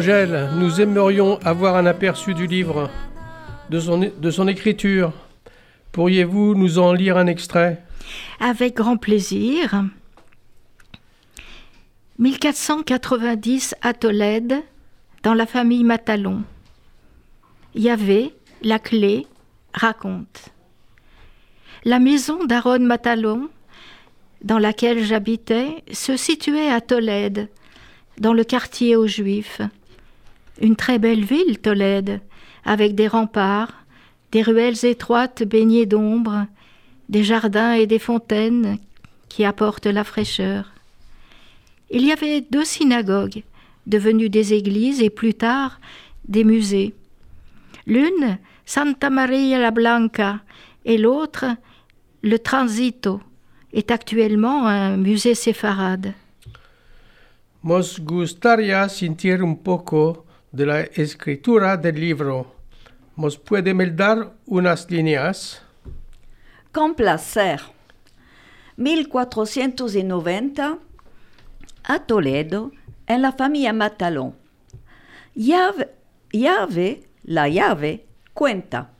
Angèle, 0.00 0.48
nous 0.56 0.80
aimerions 0.80 1.38
avoir 1.44 1.76
un 1.76 1.84
aperçu 1.84 2.32
du 2.32 2.46
livre, 2.46 2.88
de 3.68 4.30
son, 4.30 4.48
écriture. 4.48 5.12
Pourriez-vous 5.92 6.54
nous 6.54 6.78
en 6.78 6.94
lire 6.94 7.18
un 7.18 7.26
extrait? 7.26 7.84
Avec 8.40 8.76
grand 8.76 8.96
plaisir. 8.96 9.84
1490 12.18 13.74
à 13.82 13.92
Tolède, 13.92 14.54
dans 15.22 15.34
la 15.34 15.44
famille 15.44 15.84
Matalon. 15.84 16.44
Yahvé, 17.74 18.34
la 18.62 18.78
clé, 18.78 19.26
raconte. 19.74 20.48
La 21.84 21.98
maison 21.98 22.46
d'Aaron 22.46 22.78
Matalon, 22.78 23.50
dans 24.42 24.58
laquelle 24.58 25.04
j'habitais, 25.04 25.84
se 25.92 26.16
situait 26.16 26.70
à 26.70 26.80
Tolède, 26.80 27.50
dans 28.16 28.32
le 28.32 28.44
quartier 28.44 28.96
aux 28.96 29.06
Juifs. 29.06 29.60
Une 30.60 30.76
très 30.76 30.98
belle 30.98 31.24
ville, 31.24 31.58
Tolède, 31.58 32.20
avec 32.64 32.94
des 32.94 33.08
remparts, 33.08 33.84
des 34.32 34.42
ruelles 34.42 34.84
étroites 34.84 35.42
baignées 35.42 35.86
d'ombre, 35.86 36.46
des 37.08 37.24
jardins 37.24 37.72
et 37.72 37.86
des 37.86 37.98
fontaines 37.98 38.78
qui 39.28 39.44
apportent 39.44 39.86
la 39.86 40.04
fraîcheur. 40.04 40.72
Il 41.90 42.04
y 42.04 42.12
avait 42.12 42.42
deux 42.42 42.64
synagogues, 42.64 43.42
devenues 43.86 44.28
des 44.28 44.54
églises 44.54 45.02
et 45.02 45.10
plus 45.10 45.34
tard 45.34 45.80
des 46.28 46.44
musées. 46.44 46.94
L'une, 47.86 48.38
Santa 48.66 49.10
Maria 49.10 49.58
la 49.58 49.70
Blanca, 49.70 50.40
et 50.84 50.98
l'autre, 50.98 51.46
le 52.22 52.38
Transito, 52.38 53.20
est 53.72 53.90
actuellement 53.90 54.66
un 54.66 54.96
musée 54.96 55.34
séfarade. 55.34 56.12
De 60.52 60.66
la 60.66 60.80
escritura 60.80 61.76
del 61.76 62.00
libro. 62.00 62.54
¿Mos 63.16 63.38
puede 63.38 63.74
dar 63.90 64.32
unas 64.46 64.90
líneas? 64.90 65.62
Con 66.72 66.94
placer. 66.94 67.60
1490, 68.76 70.78
a 71.84 71.98
Toledo, 72.00 72.72
en 73.06 73.22
la 73.22 73.32
familia 73.32 73.72
Matalón. 73.72 74.36
Llave, 75.34 75.90
llave, 76.32 77.08
la 77.22 77.48
llave, 77.48 78.06
cuenta. 78.32 78.90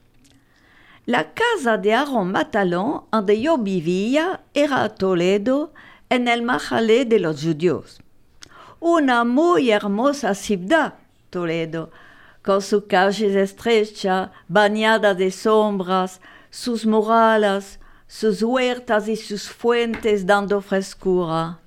La 1.07 1.33
casa 1.33 1.78
de 1.78 1.95
Aaron 1.95 2.30
Matalón, 2.30 3.04
donde 3.11 3.40
yo 3.40 3.59
vivía, 3.59 4.42
era 4.54 4.85
a 4.85 4.90
Toledo, 4.90 5.73
en 6.09 6.28
el 6.28 6.42
Majale 6.42 7.04
de 7.04 7.21
los 7.21 7.42
judíos. 7.42 8.00
Una 8.80 9.25
muy 9.25 9.71
hermosa 9.71 10.35
ciudad, 10.35 10.95
Toledo, 11.31 11.91
con 12.43 12.61
sus 12.61 12.85
calles 12.85 13.35
estrechas, 13.35 14.31
bañadas 14.49 15.17
de 15.17 15.31
sombras, 15.31 16.21
sus 16.51 16.85
murallas, 16.85 17.79
sus 18.07 18.43
huertas 18.43 19.09
y 19.09 19.17
sus 19.17 19.49
fuentes 19.49 20.27
dando 20.27 20.61
frescura. 20.61 21.61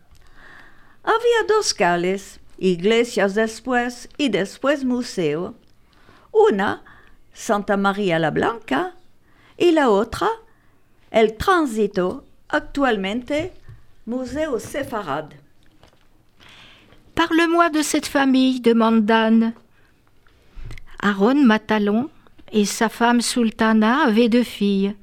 Había 1.03 1.47
dos 1.47 1.73
calles, 1.73 2.39
iglesias 2.57 3.35
después 3.35 4.09
y 4.17 4.29
después 4.29 4.83
museo. 4.83 5.55
Una, 6.31 6.83
Santa 7.33 7.77
María 7.77 8.19
la 8.19 8.31
Blanca, 8.31 8.95
y 9.57 9.71
la 9.71 9.89
otra, 9.89 10.29
el 11.11 11.35
Tránsito, 11.37 12.25
actualmente 12.47 13.53
Museo 14.05 14.59
Sefarad. 14.59 15.42
Parle-moi 17.15 17.69
de 17.69 17.83
cette 17.83 18.07
famille, 18.07 18.59
demande 18.59 19.05
Dan. 19.05 19.53
Aaron 20.99 21.35
Matalon 21.35 22.09
et 22.51 22.65
sa 22.65 22.89
femme 22.89 23.21
Sultana 23.21 24.05
avaient 24.05 24.29
deux 24.29 24.43
filles. 24.43 24.95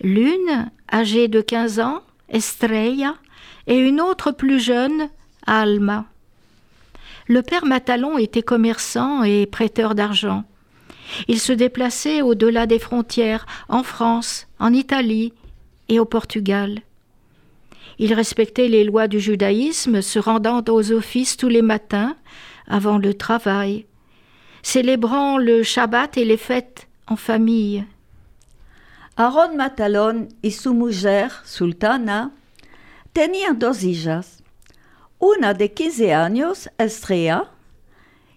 L'une, 0.00 0.70
âgée 0.92 1.26
de 1.26 1.40
15 1.40 1.80
ans, 1.80 2.02
Estrella, 2.28 3.16
et 3.66 3.76
une 3.76 4.00
autre 4.00 4.30
plus 4.30 4.60
jeune, 4.60 5.08
Alma. 5.46 6.04
Le 7.26 7.42
père 7.42 7.64
Matalon 7.64 8.18
était 8.18 8.42
commerçant 8.42 9.24
et 9.24 9.46
prêteur 9.46 9.96
d'argent. 9.96 10.44
Il 11.26 11.40
se 11.40 11.52
déplaçait 11.52 12.22
au-delà 12.22 12.66
des 12.66 12.78
frontières, 12.78 13.46
en 13.68 13.82
France, 13.82 14.46
en 14.60 14.72
Italie 14.72 15.32
et 15.88 15.98
au 15.98 16.04
Portugal. 16.04 16.82
Il 17.98 18.12
respectait 18.12 18.68
les 18.68 18.84
lois 18.84 19.08
du 19.08 19.20
judaïsme, 19.20 20.02
se 20.02 20.18
rendant 20.18 20.62
aux 20.68 20.92
offices 20.92 21.36
tous 21.36 21.48
les 21.48 21.62
matins, 21.62 22.16
avant 22.66 22.98
le 22.98 23.14
travail, 23.14 23.86
célébrant 24.62 25.38
le 25.38 25.62
Shabbat 25.62 26.16
et 26.16 26.24
les 26.24 26.36
fêtes 26.36 26.88
en 27.06 27.16
famille. 27.16 27.86
Aaron 29.16 29.56
Matalón 29.56 30.28
y 30.42 30.50
su 30.50 30.74
mujer, 30.74 31.32
Sultana, 31.44 32.32
tenían 33.14 33.58
dos 33.58 33.82
hijas, 33.82 34.42
una 35.18 35.54
de 35.54 35.72
15 35.72 36.12
años, 36.12 36.68
Estrella, 36.76 37.50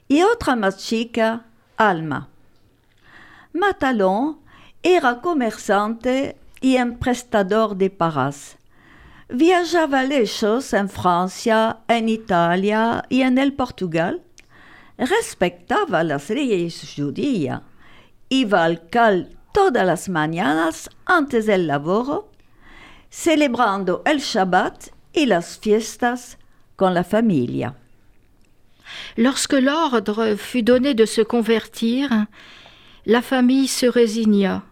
y 0.08 0.24
otra 0.24 0.56
más 0.56 0.78
chica, 0.78 1.45
Alma. 1.76 2.30
Matalón 3.52 4.39
era 4.82 5.19
comerciante 5.19 6.38
y 6.62 6.78
un 6.78 6.98
prestador 6.98 7.76
de 7.76 7.89
paras. 7.89 8.59
Viajaba 9.31 10.03
lejos 10.05 10.73
en 10.73 10.89
Francia, 10.89 11.77
en 11.87 12.09
Italia 12.09 13.05
y 13.09 13.21
en 13.21 13.37
el 13.37 13.53
Portugal? 13.53 14.23
Respectaba 14.97 16.03
las 16.03 16.31
leyes 16.31 16.95
judías. 16.95 17.61
Iba 18.29 18.63
al 18.63 18.89
cal 18.89 19.37
todas 19.53 19.85
las 19.85 20.09
mañanas 20.09 20.89
antes 21.05 21.45
del 21.45 21.67
laboro, 21.67 22.31
celebrando 23.11 24.01
el 24.03 24.17
Shabbat 24.17 24.87
y 25.13 25.27
las 25.27 25.59
fiestas 25.59 26.39
con 26.75 26.95
la 26.95 27.03
familia. 27.03 27.75
Lorsque 29.15 29.61
l'ordre 29.61 30.37
fut 30.37 30.63
donné 30.63 30.95
de 30.95 31.05
se 31.05 31.21
convertir, 31.21 32.09
la 33.05 33.21
famille 33.21 33.67
se 33.67 33.85
résigna 33.85 34.63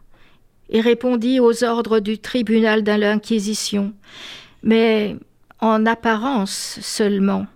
et 0.70 0.82
répondit 0.82 1.40
aux 1.40 1.64
ordres 1.64 2.00
du 2.00 2.18
tribunal 2.18 2.84
de 2.84 2.94
l'Inquisition, 2.94 3.94
mais 4.68 5.16
en 5.62 5.86
apparence 5.86 6.78
seulement, 6.82 7.48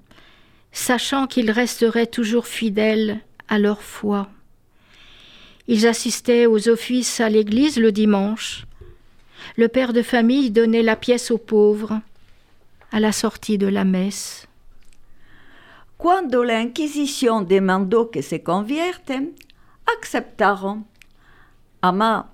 sachant 0.72 1.28
qu'ils 1.28 1.52
resteraient 1.52 2.08
toujours 2.08 2.48
fidèles 2.48 3.20
à 3.50 3.60
leur 3.60 3.82
foi. 3.84 4.30
Ils 5.68 5.86
assistaient 5.88 6.46
aux 6.46 6.70
offices 6.70 7.20
à 7.20 7.30
l'église 7.30 7.78
le 7.78 7.92
dimanche. 7.92 8.66
Le 9.58 9.68
père 9.68 9.92
de 9.92 10.02
famille 10.02 10.52
donnait 10.52 10.84
la 10.84 10.96
pièce 10.96 11.32
aux 11.32 11.38
pauvres 11.38 12.00
à 12.94 13.02
la 13.02 13.12
sortie 13.12 13.58
de 13.58 13.68
la 13.68 13.84
messe. 13.84 14.48
Cuando 15.98 16.44
la 16.44 16.60
Inquisición 16.62 17.46
demandó 17.46 18.10
que 18.10 18.22
se 18.22 18.42
convierten, 18.42 19.36
aceptaron, 19.86 20.86
ama 21.82 22.32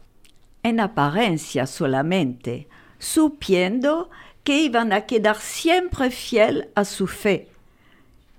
en 0.64 0.80
apariencia 0.80 1.66
solamente, 1.66 2.68
supiendo 3.00 4.10
que 4.48 4.64
iban 4.64 4.94
a 4.94 5.02
quedar 5.02 5.36
siempre 5.42 6.10
fiel 6.10 6.70
a 6.74 6.86
su 6.86 7.06
fe. 7.06 7.50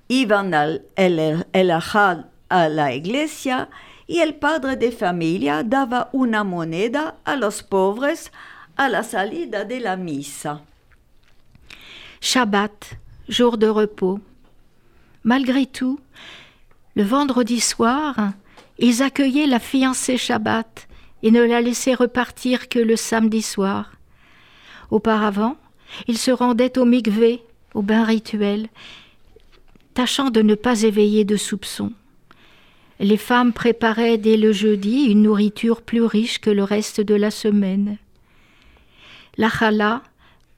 Iban 0.08 0.54
al 0.54 0.86
el, 0.96 1.44
el 1.52 1.70
a 1.70 2.68
la 2.70 2.94
iglesia 2.94 3.68
y 4.06 4.20
el 4.20 4.36
padre 4.36 4.76
de 4.76 4.90
familia 4.90 5.62
daba 5.62 6.08
una 6.14 6.44
moneda 6.44 7.16
a 7.26 7.36
los 7.36 7.62
pobres 7.62 8.32
a 8.76 8.88
la 8.88 9.02
salida 9.02 9.66
de 9.66 9.80
la 9.80 9.96
misa. 9.96 10.62
Shabbat, 12.22 12.96
jour 13.28 13.58
de 13.58 13.68
repos. 13.68 14.18
Malgré 15.24 15.66
tout, 15.66 16.00
le 16.94 17.04
vendredi 17.04 17.60
soir, 17.60 18.32
ils 18.78 19.02
accueillaient 19.02 19.46
la 19.46 19.60
fiancée 19.60 20.16
Shabbat 20.16 20.88
et 21.22 21.30
ne 21.30 21.42
la 21.42 21.60
laissaient 21.60 21.92
repartir 21.92 22.70
que 22.70 22.78
le 22.78 22.96
samedi 22.96 23.42
soir. 23.42 23.92
Auparavant, 24.90 25.58
ils 26.06 26.18
se 26.18 26.30
rendaient 26.30 26.78
au 26.78 26.84
mikvé, 26.84 27.42
au 27.74 27.82
bain 27.82 28.04
rituel, 28.04 28.68
tâchant 29.94 30.30
de 30.30 30.42
ne 30.42 30.54
pas 30.54 30.82
éveiller 30.82 31.24
de 31.24 31.36
soupçons. 31.36 31.92
Les 33.00 33.16
femmes 33.16 33.52
préparaient 33.52 34.18
dès 34.18 34.36
le 34.36 34.52
jeudi 34.52 35.04
une 35.04 35.22
nourriture 35.22 35.82
plus 35.82 36.02
riche 36.02 36.40
que 36.40 36.50
le 36.50 36.64
reste 36.64 37.00
de 37.00 37.14
la 37.14 37.30
semaine. 37.30 37.96
La 39.36 39.48
challah, 39.48 40.02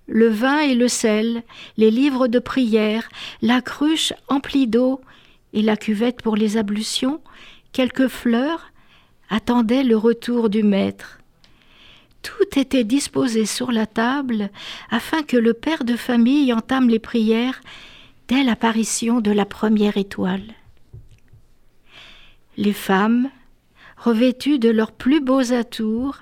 le 0.07 0.29
vin 0.29 0.61
et 0.61 0.75
le 0.75 0.88
sel, 0.88 1.43
les 1.77 1.90
livres 1.90 2.27
de 2.27 2.38
prière, 2.38 3.09
la 3.43 3.61
cruche 3.61 4.12
emplie 4.29 4.66
d'eau 4.66 5.01
et 5.53 5.62
la 5.62 5.77
cuvette 5.77 6.23
pour 6.23 6.37
les 6.37 6.57
ablutions, 6.57 7.21
quelques 7.73 8.09
fleurs, 8.09 8.73
attendaient 9.29 9.85
le 9.85 9.97
retour 9.97 10.51
du 10.51 10.62
maître. 10.62 11.19
Tout 12.22 12.59
était 12.59 12.85
disposé 12.85 13.46
sur 13.46 13.72
la 13.72 13.87
table 13.87 14.50
afin 14.90 15.22
que 15.22 15.37
le 15.37 15.54
père 15.54 15.85
de 15.85 15.96
famille 15.96 16.52
entame 16.52 16.88
les 16.88 16.98
prières 16.98 17.61
dès 18.28 18.42
l'apparition 18.42 19.20
de 19.20 19.30
la 19.30 19.44
première 19.44 19.96
étoile. 19.96 20.54
Les 22.56 22.72
femmes, 22.72 23.30
revêtues 23.96 24.59
de 24.59 24.68
leurs 24.68 24.92
plus 24.92 25.20
beaux 25.20 25.52
atours, 25.52 26.18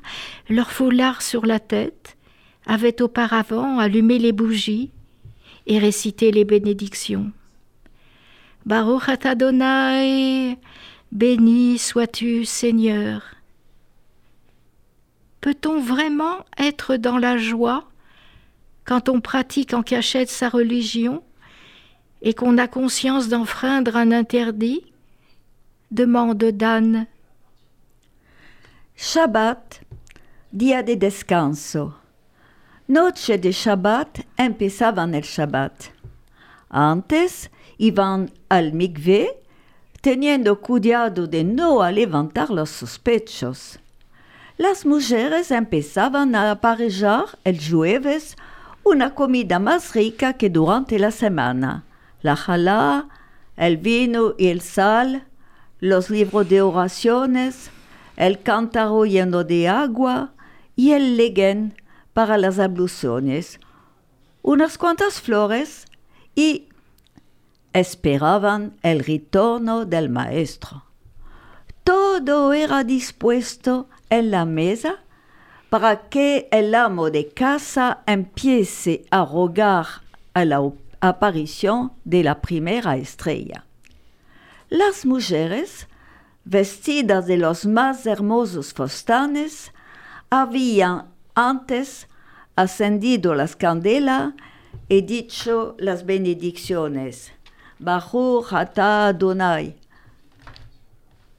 leurs 0.49 0.71
foulards 0.71 1.23
sur 1.23 1.47
la 1.47 1.59
tête, 1.59 2.17
avaient 2.67 3.03
auparavant 3.03 3.79
allumé 3.79 4.19
les 4.19 4.33
bougies 4.33 4.91
et 5.67 5.79
récité 5.79 6.31
les 6.31 6.45
bénédictions. 6.45 7.33
Baruch 8.67 9.09
Adonai, 9.25 10.59
béni 11.11 11.79
sois-tu 11.79 12.45
Seigneur. 12.45 13.38
Peut-on 15.49 15.81
vraiment 15.81 16.45
être 16.59 16.97
dans 16.97 17.17
la 17.17 17.39
joie 17.39 17.85
quand 18.85 19.09
on 19.09 19.23
pratique 19.23 19.73
en 19.73 19.83
cachette 19.83 20.29
sa 20.29 20.51
religion 20.51 21.23
et 22.21 22.35
qu'on 22.35 22.59
a 22.59 22.69
conscience 22.69 23.29
d'enfreindre 23.31 23.97
un 23.97 24.13
interdit? 24.13 24.83
demande 25.91 26.45
Dan. 26.53 27.07
Shabbat, 28.95 29.81
día 30.53 30.83
de 30.83 30.97
descanso. 30.97 31.95
Noche 32.91 33.39
de 33.39 33.51
Shabbat 33.51 34.21
empezaban 34.37 35.15
el 35.15 35.25
Shabbat. 35.25 35.93
Antes 36.69 37.49
iban 37.79 38.29
al 38.51 38.75
mikveh 38.75 39.31
teniendo 40.03 40.61
cuidado 40.61 41.27
de 41.27 41.43
no 41.43 41.91
levantar 41.91 42.51
los 42.51 42.69
sospechos. 42.69 43.79
Las 44.59 44.85
mujeres 44.85 45.53
empezaban 45.53 46.35
a 46.35 46.51
aparejar 46.51 47.27
el 47.45 47.61
jueves 47.65 48.37
una 48.83 49.15
comida 49.15 49.61
más 49.61 49.95
rica 49.95 50.33
que 50.33 50.51
durante 50.51 50.99
la 50.99 51.13
semana. 51.13 51.85
La 52.23 52.35
jalá, 52.35 53.09
el 53.57 53.77
vino 53.77 54.35
y 54.37 54.49
el 54.49 54.61
sal, 54.61 55.29
los 55.79 56.11
libros 56.11 56.49
de 56.49 56.61
oraciones, 56.61 57.71
el 58.17 58.43
cántaro 58.43 59.05
lleno 59.05 59.45
de 59.45 59.69
agua 59.69 60.33
y 60.75 60.91
el 60.91 61.17
leguen 61.17 61.81
para 62.13 62.37
las 62.37 62.59
abluciones, 62.59 63.61
unas 64.43 64.77
cuantas 64.77 65.21
flores 65.21 65.87
y 66.35 66.69
esperaban 67.73 68.77
el 68.83 69.05
retorno 69.05 69.85
del 69.85 70.09
maestro. 70.11 70.83
Todo 71.85 72.53
era 72.53 72.83
dispuesto 72.83 73.89
en 74.11 74.31
la 74.31 74.45
mesa? 74.45 74.97
Para 75.71 76.09
que 76.09 76.49
el 76.51 76.75
amo 76.75 77.11
de 77.11 77.29
casa 77.29 78.03
empiece 78.07 79.05
a 79.11 79.25
rogar 79.25 79.87
a 80.35 80.45
la 80.45 80.63
aparición 81.01 81.93
de 82.05 82.25
la 82.25 82.41
primera 82.41 82.97
estrella? 82.97 83.65
Las 84.71 85.07
mujeres, 85.07 85.89
vestidas 86.45 87.27
de 87.27 87.37
los 87.37 87.67
más 87.67 88.07
hermosos 88.07 88.73
fostanes, 88.73 89.73
habían 90.31 91.07
antes 91.35 92.09
ascendido 92.57 93.35
las 93.35 93.57
candelas 93.57 94.35
y 94.89 95.03
dicho 95.03 95.77
las 95.79 96.05
benedicciones. 96.05 97.33
Baruch 97.79 98.53
Adonai. 98.53 99.77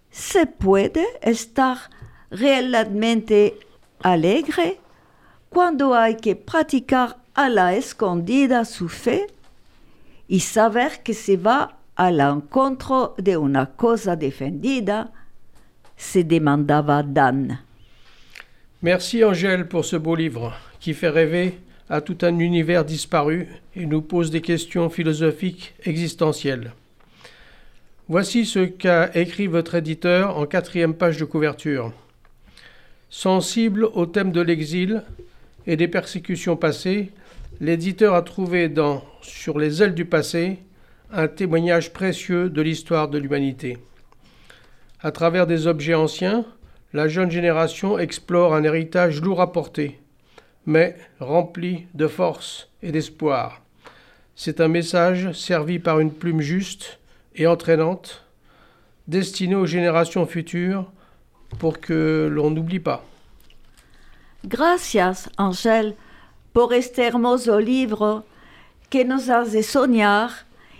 ¿Se 0.10 0.48
puede 0.48 1.06
estar 1.22 1.78
realmente 2.32 3.58
alegre 4.02 4.80
cuando 5.50 5.94
hay 5.94 6.18
que 6.18 6.36
praticar 6.36 7.18
a 7.34 7.50
la 7.50 7.76
escondida 7.76 8.66
su 8.66 8.90
fe 8.90 9.28
y 10.28 10.42
saber 10.42 11.02
que 11.04 11.14
se 11.14 11.38
va 11.38 11.78
al 11.96 12.20
encuentro 12.20 13.16
de 13.18 13.38
una 13.38 13.72
cosa 13.72 14.16
defendida? 14.16 15.12
se 16.00 16.24
demandaba 16.24 17.04
Dan. 17.04 17.60
Merci 18.82 19.24
Angèle 19.24 19.68
pour 19.68 19.84
ce 19.84 19.98
beau 19.98 20.16
livre 20.16 20.54
qui 20.80 20.94
fait 20.94 21.10
rêver 21.10 21.60
à 21.90 22.00
tout 22.00 22.18
un 22.22 22.40
univers 22.40 22.86
disparu 22.86 23.50
et 23.76 23.86
nous 23.86 24.02
pose 24.02 24.32
des 24.32 24.42
questions 24.42 24.90
philosophiques 24.90 25.74
existentielles. 25.84 26.72
Voici 28.08 28.46
ce 28.46 28.60
qu'a 28.60 29.12
écrit 29.14 29.48
votre 29.48 29.76
éditeur 29.76 30.38
en 30.38 30.46
quatrième 30.46 30.94
page 30.94 31.18
de 31.18 31.26
couverture. 31.26 31.92
Sensible 33.10 33.86
au 33.86 34.06
thème 34.06 34.32
de 34.32 34.42
l'exil 34.42 35.04
et 35.66 35.76
des 35.76 35.88
persécutions 35.88 36.56
passées, 36.56 37.12
l'éditeur 37.60 38.14
a 38.14 38.22
trouvé 38.22 38.70
dans 38.70 39.04
Sur 39.22 39.58
les 39.58 39.82
ailes 39.82 39.96
du 39.96 40.06
passé 40.06 40.60
un 41.12 41.28
témoignage 41.28 41.92
précieux 41.92 42.50
de 42.50 42.62
l'histoire 42.62 43.10
de 43.10 43.18
l'humanité. 43.18 43.78
À 45.02 45.12
travers 45.12 45.48
des 45.48 45.66
objets 45.66 45.96
anciens, 45.96 46.46
la 46.94 47.08
jeune 47.08 47.32
génération 47.32 47.98
explore 47.98 48.54
un 48.54 48.64
héritage 48.64 49.22
lourd 49.22 49.42
à 49.42 49.52
porter, 49.52 50.00
mais 50.68 50.96
rempli 51.20 51.88
de 51.96 52.08
force 52.08 52.70
et 52.84 52.92
d'espoir. 52.92 53.62
C'est 54.36 54.62
un 54.62 54.68
message 54.68 55.32
servi 55.32 55.80
par 55.80 56.00
une 56.00 56.14
plume 56.14 56.42
juste 56.42 57.00
et 57.36 57.48
entraînante, 57.48 58.24
destiné 59.08 59.56
aux 59.56 59.66
générations 59.66 60.28
futures 60.28 60.92
pour 61.58 61.80
que 61.80 62.30
l'on 62.32 62.52
n'oublie 62.52 62.80
pas. 62.80 63.04
Gracias, 64.46 65.30
Ángel, 65.38 65.96
por 66.54 66.74
este 66.74 67.04
hermoso 67.04 67.60
libro 67.60 68.26
que 68.90 69.04
nos 69.04 69.30
hace 69.30 69.64
soñar 69.64 70.30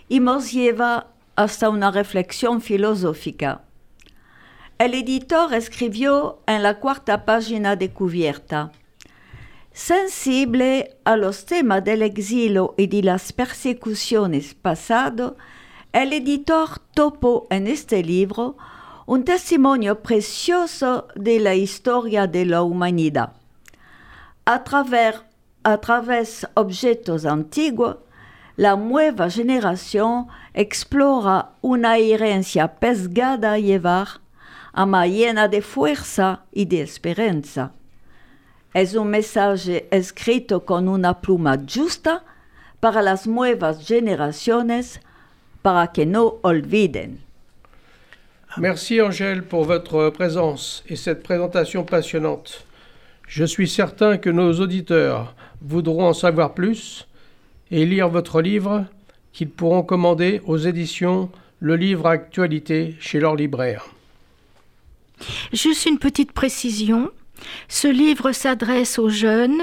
y 0.08 0.20
nos 0.20 0.52
lleva 0.52 1.08
hasta 1.36 1.70
una 1.70 1.92
reflexión 1.92 2.62
filosófica. 2.62 3.64
El 4.78 4.94
editor 4.94 5.54
escribió 5.54 6.40
en 6.48 6.64
la 6.64 6.80
cuarta 6.80 7.26
página 7.26 7.76
de 7.76 7.92
cubierta. 7.92 8.72
Sensible 9.74 10.98
a 11.04 11.18
los 11.18 11.46
temas 11.46 11.84
del 11.84 12.02
exilio 12.02 12.76
y 12.78 12.88
de 12.88 13.04
las 13.04 13.34
persecuciones 13.34 14.54
pasado, 14.54 15.38
el 15.92 16.14
editor 16.14 16.80
topó 16.94 17.48
en 17.50 17.68
este 17.68 18.04
libro 18.04 18.58
un 19.10 19.24
testimonio 19.24 20.04
precioso 20.04 21.08
de 21.16 21.40
la 21.40 21.56
historia 21.56 22.28
de 22.28 22.46
la 22.46 22.62
humanidad. 22.62 23.32
A 24.46 24.64
través, 24.64 25.16
a 25.64 25.78
través 25.80 26.48
objetos 26.54 27.26
antiguos, 27.26 27.98
la 28.56 28.76
nueva 28.76 29.28
generación 29.32 30.28
explora 30.54 31.54
una 31.62 31.98
herencia 31.98 32.68
pesgada 32.76 33.54
a 33.54 33.58
llevar, 33.58 34.08
ama 34.74 35.08
llena 35.08 35.48
de 35.48 35.64
fuerza 35.64 36.44
y 36.52 36.66
de 36.66 36.82
esperanza. 36.82 37.72
Es 38.76 38.94
un 38.94 39.08
mensaje 39.08 39.88
escrito 39.90 40.66
con 40.66 40.88
una 40.88 41.20
pluma 41.20 41.58
justa 41.68 42.26
para 42.80 43.02
las 43.02 43.26
nuevas 43.26 43.88
generaciones, 43.88 45.02
para 45.64 45.92
que 45.92 46.06
no 46.06 46.36
olviden. 46.44 47.28
Merci 48.58 49.00
Angèle 49.00 49.44
pour 49.44 49.64
votre 49.64 50.10
présence 50.10 50.84
et 50.90 50.96
cette 50.96 51.22
présentation 51.22 51.84
passionnante. 51.84 52.66
Je 53.28 53.46
suis 53.46 53.70
certain 53.70 54.18
que 54.18 54.32
nos 54.32 54.60
auditeurs 54.60 55.36
voudront 55.62 56.08
en 56.08 56.14
savoir 56.14 56.56
plus 56.56 57.08
et 57.70 57.86
lire 57.86 58.10
votre 58.10 58.42
livre 58.42 58.86
qu'ils 59.34 59.52
pourront 59.52 59.84
commander 59.84 60.42
aux 60.46 60.58
éditions 60.58 61.30
Le 61.60 61.76
Livre 61.76 62.08
Actualité 62.08 62.96
chez 63.00 63.20
leur 63.20 63.36
libraire. 63.36 63.86
Juste 65.54 65.86
une 65.86 66.00
petite 66.00 66.32
précision. 66.32 67.12
Ce 67.68 67.88
livre 67.88 68.32
s'adresse 68.32 68.98
aux 68.98 69.10
jeunes 69.10 69.62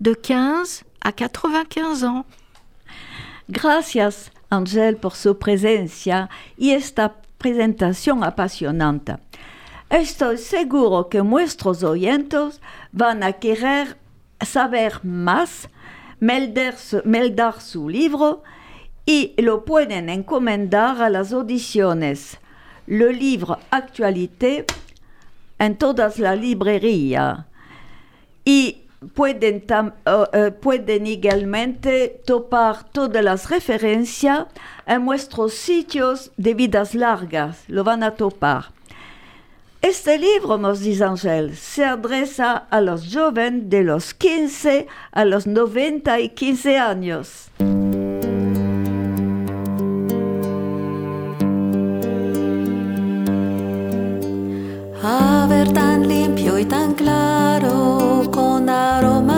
de 0.00 0.14
15 0.14 0.84
à 1.00 1.10
95 1.10 2.04
ans. 2.04 2.24
Gracias, 3.50 4.30
Angel, 4.50 4.96
por 4.96 5.16
su 5.16 5.34
presencia 5.34 6.28
y 6.58 6.70
esta 6.70 7.16
presentación 7.38 8.24
apasionante. 8.24 9.16
Estoy 9.88 10.36
seguro 10.36 11.08
que 11.08 11.22
nuestros 11.22 11.82
oyentes 11.82 12.60
van 12.92 13.22
a 13.22 13.32
querer 13.32 13.96
saber 14.40 15.02
más, 15.02 15.68
meldar 16.20 16.76
su, 16.76 17.00
su 17.60 17.88
libro 17.88 18.42
y 19.06 19.34
lo 19.38 19.64
pueden 19.64 20.10
encomendar 20.10 21.00
a 21.00 21.08
las 21.08 21.32
audiciones. 21.32 22.38
Le 22.86 23.12
livre 23.12 23.54
Actualité 23.70 24.66
en 25.58 25.76
todas 25.76 26.18
las 26.18 26.38
librerías. 26.38 27.46
Y 28.44 28.87
uh, 29.00 30.50
pueden 30.60 31.06
igualmente 31.06 32.20
topar 32.24 32.84
todas 32.90 33.24
las 33.24 33.48
referencias 33.50 34.46
en 34.86 35.04
nuestros 35.04 35.54
sitios 35.54 36.30
de 36.36 36.54
vidas 36.54 36.94
largas. 36.94 37.64
Lo 37.68 37.84
van 37.84 38.02
a 38.02 38.12
topar. 38.12 38.66
Este 39.80 40.18
libro, 40.18 40.58
nos 40.58 40.80
dice 40.80 41.04
Ángel, 41.04 41.56
se 41.56 41.84
adresa 41.84 42.56
a 42.56 42.80
los 42.80 43.14
jóvenes 43.14 43.70
de 43.70 43.84
los 43.84 44.12
15 44.12 44.88
a 45.12 45.24
los 45.24 45.46
90 45.46 46.18
y 46.18 46.30
15 46.30 46.78
años. 46.78 47.50
Limpio 56.38 56.58
y 56.58 56.64
tan 56.64 56.94
claro, 56.94 58.22
con 58.30 58.68
aromas 58.68 59.37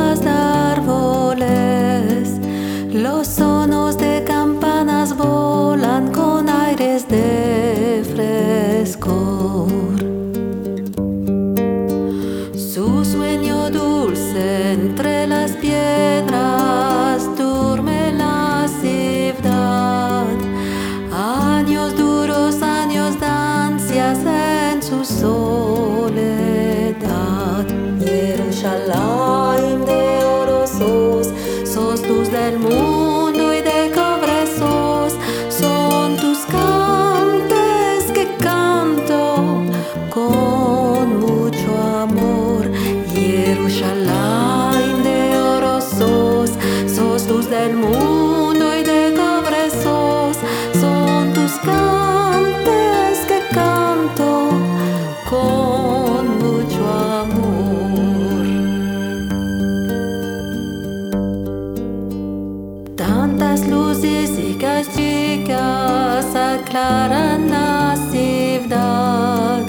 clara 66.81 67.35
en 67.35 67.51
la 67.51 67.95
ciudad. 68.11 69.67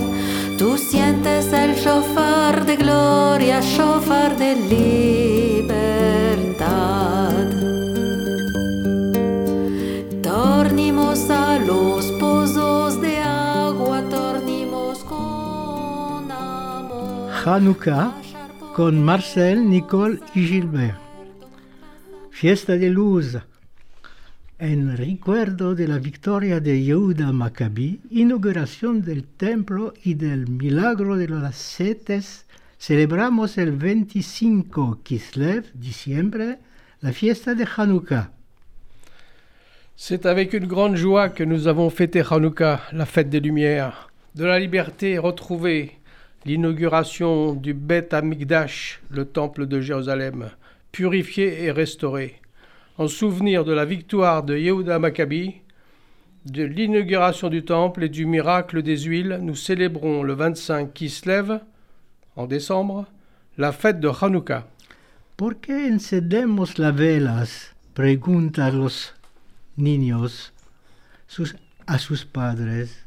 Tú 0.58 0.78
sientes 0.78 1.52
el 1.52 1.76
shofar 1.76 2.66
de 2.66 2.76
gloria, 2.78 3.60
shofar 3.62 4.38
de 4.38 4.56
libertad. 4.76 5.90
Tornimos 10.22 11.30
a 11.30 11.60
los 11.60 12.06
pozos 12.24 13.02
de 13.02 13.18
agua, 13.18 14.02
tornimos 14.10 15.00
con 15.04 16.32
amor. 16.32 17.32
Hanukkah 17.46 18.14
con 18.76 19.04
Marcel, 19.04 19.70
Nicole 19.70 20.20
y 20.34 20.48
Gilbert. 20.48 20.98
Fiesta 22.30 22.74
de 22.78 22.90
luz. 22.90 23.38
Recuerdo 25.22 25.76
de 25.76 25.88
la 25.88 26.00
victoria 26.00 26.60
de 26.60 26.82
Yehuda 26.82 27.32
Maccabi, 27.32 28.02
inauguración 28.10 29.04
del 29.04 29.24
templo 29.24 29.94
y 30.04 30.16
del 30.16 30.50
milagro 30.50 31.16
de 31.16 31.28
las 31.28 31.58
setes, 31.58 32.48
celebramos 32.80 33.60
el 33.60 33.72
25 33.74 35.02
Kislev, 35.04 35.66
diciembre, 35.76 36.58
la 37.02 37.12
fiesta 37.12 37.54
de 37.54 37.68
Hanukkah. 37.78 38.32
C'est 39.96 40.26
avec 40.26 40.54
une 40.54 40.66
grande 40.66 40.96
joie 40.96 41.30
que 41.30 41.44
nous 41.44 41.68
avons 41.68 41.92
fêté 41.92 42.24
Hanouka, 42.28 42.82
la 42.92 43.06
fête 43.06 43.30
des 43.30 43.42
Lumières, 43.42 44.10
de 44.34 44.46
la 44.46 44.60
liberté 44.60 45.20
retrouvée, 45.20 46.00
l'inauguration 46.46 47.54
du 47.54 47.76
Bet 47.76 48.16
Amikdash, 48.16 49.00
le 49.12 49.26
temple 49.26 49.68
de 49.68 49.82
Jérusalem, 49.82 50.50
purifié 50.92 51.66
et 51.66 51.70
restauré, 51.70 52.42
en 53.02 53.08
souvenir 53.08 53.66
de 53.66 53.74
la 53.74 53.84
victoire 53.84 54.44
de 54.44 54.56
Yehuda 54.56 55.00
Maccabi, 55.00 55.56
de 56.46 56.62
l'inauguration 56.64 57.50
du 57.50 57.64
temple 57.66 58.04
et 58.04 58.10
du 58.10 58.28
miracle 58.28 58.84
des 58.84 59.00
huiles, 59.00 59.40
nous 59.42 59.56
célébrons 59.56 60.22
le 60.22 60.34
25 60.34 60.94
Kislev, 60.94 61.62
en 62.36 62.46
décembre, 62.46 63.08
la 63.58 63.72
fête 63.72 64.00
de 64.00 64.08
Hanouka. 64.22 64.68
¿Por 65.36 65.56
qué 65.60 65.90
encendemos 65.92 66.78
las 66.78 66.96
velas? 66.96 67.74
Preguntan 67.96 68.78
los 68.78 69.16
niños 69.78 70.54
sus- 71.28 71.56
a 71.88 71.98
sus 71.98 72.24
padres. 72.24 73.04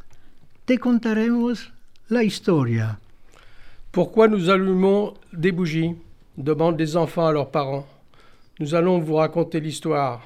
Te 0.66 0.76
contaremos 0.78 1.72
la 2.10 2.24
historia. 2.24 2.98
Pourquoi 3.92 4.26
nous 4.26 4.50
allumons 4.50 5.14
des 5.32 5.52
bougies? 5.52 5.94
demandent 6.36 6.80
les 6.80 6.96
enfants 6.96 7.28
à 7.28 7.32
leurs 7.32 7.52
parents. 7.52 7.86
Nous 8.60 8.74
allons 8.74 8.98
vous 9.00 9.16
raconter 9.16 9.60
l'histoire. 9.60 10.22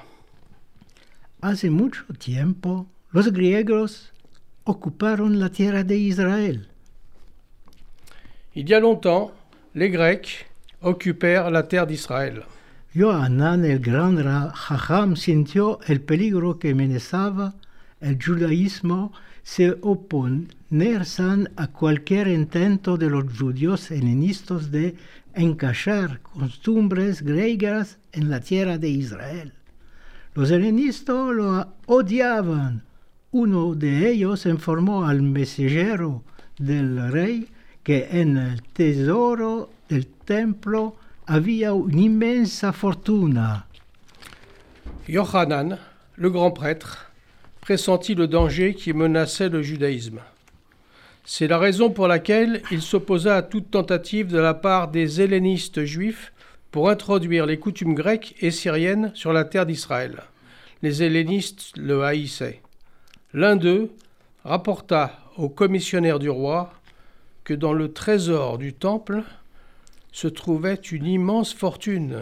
Hace 1.41 1.69
mucho 1.69 2.03
tiempo, 2.19 2.85
los 3.13 3.31
griegos 3.31 4.11
ocuparon 4.65 5.39
la 5.39 5.49
tierra 5.49 5.83
de 5.83 5.95
Israel. 5.95 6.67
Il 8.55 8.69
y 8.69 8.73
a 8.73 8.79
longtemps, 8.79 9.31
les 9.73 9.89
Grecs 9.89 10.45
occupèrent 10.81 11.49
la 11.49 11.63
terre 11.63 11.87
d'Israël. 11.87 12.43
Yohanan 12.95 13.63
el 13.63 13.79
gran 13.79 14.17
ra- 14.17 14.51
Jajam 14.53 15.15
sintió 15.15 15.79
el 15.87 16.01
peligro 16.01 16.57
que 16.59 16.71
amenazaba 16.71 17.53
el 18.01 18.17
judaísmo 18.17 19.11
se 19.43 19.77
oponerse 19.81 21.23
a 21.55 21.67
cualquier 21.67 22.27
intento 22.27 22.97
de 22.97 23.09
los 23.09 23.25
judíos 23.37 23.91
helenistas 23.91 24.71
de 24.71 24.95
encajar 25.33 26.21
costumbres 26.21 27.21
griegas 27.21 27.97
en 28.11 28.29
la 28.29 28.39
tierra 28.39 28.77
de 28.77 28.89
Israel. 28.89 29.53
Los 30.33 30.51
helenistas 30.51 31.33
lo 31.33 31.73
odiaban. 31.85 32.83
Uno 33.31 33.75
de 33.75 34.09
ellos 34.09 34.45
informó 34.45 35.05
al 35.05 35.21
mensajero 35.21 36.23
del 36.57 37.11
rey 37.11 37.47
que 37.83 38.07
en 38.11 38.37
el 38.37 38.61
tesoro 38.61 39.69
del 39.87 40.07
templo 40.07 40.95
había 41.25 41.73
una 41.73 42.01
inmensa 42.01 42.73
fortuna. 42.73 43.65
Yohanan, 45.07 45.79
le 46.17 46.29
grand 46.29 46.53
prêtre, 46.53 46.87
pressentit 47.73 48.15
le 48.15 48.25
danger 48.25 48.73
qui 48.73 48.93
menaçait 48.93 49.47
le 49.47 49.61
judaïsme. 49.61 50.21
C'est 51.23 51.47
la 51.47 51.59
raison 51.59 51.91
pour 51.91 52.07
laquelle 52.07 52.63
il 52.71 52.81
s'opposa 52.81 53.35
à 53.35 53.41
toute 53.43 53.69
tentative 53.69 54.25
de 54.29 54.39
la 54.39 54.55
part 54.55 54.87
des 54.87 55.21
hellénistes 55.21 55.83
juifs 55.83 56.33
pour 56.71 56.89
introduire 56.89 57.45
les 57.45 57.59
coutumes 57.59 57.93
grecques 57.93 58.33
et 58.41 58.49
syriennes 58.49 59.11
sur 59.13 59.33
la 59.33 59.43
terre 59.43 59.67
d'Israël. 59.67 60.23
Les 60.81 61.03
hellénistes 61.03 61.77
le 61.77 62.01
haïssaient. 62.01 62.59
L'un 63.35 63.55
d'eux 63.55 63.91
rapporta 64.43 65.19
au 65.37 65.47
commissionnaire 65.47 66.17
du 66.17 66.31
roi 66.31 66.73
que 67.43 67.53
dans 67.53 67.73
le 67.73 67.93
trésor 67.93 68.57
du 68.57 68.73
temple 68.73 69.21
se 70.11 70.27
trouvait 70.27 70.73
une 70.73 71.05
immense 71.05 71.53
fortune. 71.53 72.21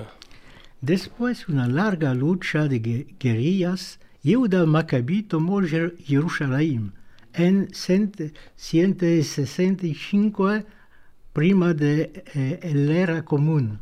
Después 0.83 1.36
de 1.47 1.53
una 1.53 1.69
larga 1.69 2.13
lucha 2.13 2.67
de 2.67 2.75
gue- 2.79 3.05
guerrillas, 3.17 3.97
Yehuda 4.27 4.65
Maccabi 4.65 5.23
tomó 5.23 5.61
Jer- 5.61 5.95
Jerusalén 6.03 6.91
en 7.33 7.69
165 7.73 10.63
prima 11.31 11.73
de 11.73 12.25
eh, 12.35 12.59
era 13.05 13.23
común. 13.23 13.79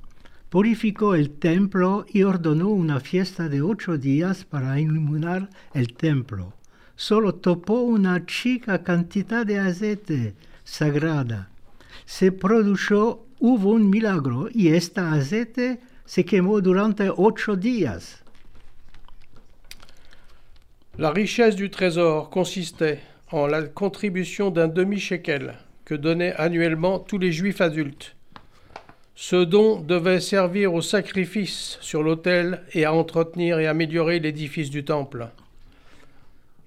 Purificó 0.49 1.15
el 1.15 1.31
templo 1.31 2.05
y 2.13 2.21
ordenó 2.21 2.69
una 2.69 2.99
fiesta 2.99 3.49
de 3.49 3.63
ocho 3.63 3.97
días 3.97 4.45
para 4.45 4.79
iluminar 4.79 5.49
el 5.73 5.95
templo. 5.95 6.53
Solo 6.95 7.33
topó 7.33 7.81
una 7.81 8.23
chica 8.27 8.83
cantidad 8.83 9.47
de 9.47 9.57
aceite 9.57 10.35
sagrada. 10.63 11.49
Se 12.05 12.31
produjo, 12.31 13.25
hubo 13.39 13.71
un 13.71 13.89
milagro 13.89 14.47
y 14.53 14.67
este 14.67 15.01
aceite 15.01 15.79
se 16.05 16.23
quemó 16.23 16.61
durante 16.61 17.09
ocho 17.09 17.55
días. 17.55 18.23
La 20.97 21.11
richesse 21.11 21.57
du 21.57 21.69
trésor 21.69 22.29
consistait 22.29 22.99
en 23.29 23.47
la 23.47 23.63
contribution 23.63 24.49
d'un 24.49 24.69
demi-shekel 24.69 25.55
que 25.83 25.93
donnaient 25.93 26.33
annuellement 26.37 26.99
tous 26.99 27.17
les 27.17 27.33
juifs 27.33 27.59
adultes. 27.59 28.15
Ce 29.13 29.35
don 29.35 29.81
devait 29.81 30.21
servir 30.21 30.73
au 30.73 30.81
sacrifice 30.81 31.77
sur 31.81 32.01
l'autel 32.01 32.61
et 32.73 32.85
à 32.85 32.93
entretenir 32.93 33.59
et 33.59 33.67
améliorer 33.67 34.19
l'édifice 34.19 34.69
du 34.69 34.85
temple. 34.85 35.27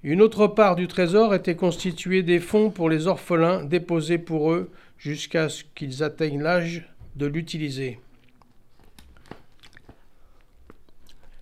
Une 0.02 0.20
autre 0.20 0.46
part 0.46 0.76
du 0.76 0.88
trésor 0.88 1.34
était 1.34 1.56
constituée 1.56 2.22
des 2.22 2.38
fonds 2.38 2.68
pour 2.68 2.90
les 2.90 3.06
orphelins 3.06 3.64
déposés 3.64 4.18
pour 4.18 4.52
eux 4.52 4.70
jusqu'à 4.98 5.48
ce 5.48 5.64
qu'ils 5.74 6.02
atteignent 6.02 6.42
l'âge 6.42 6.86
de 7.16 7.24
l'utiliser. 7.24 7.98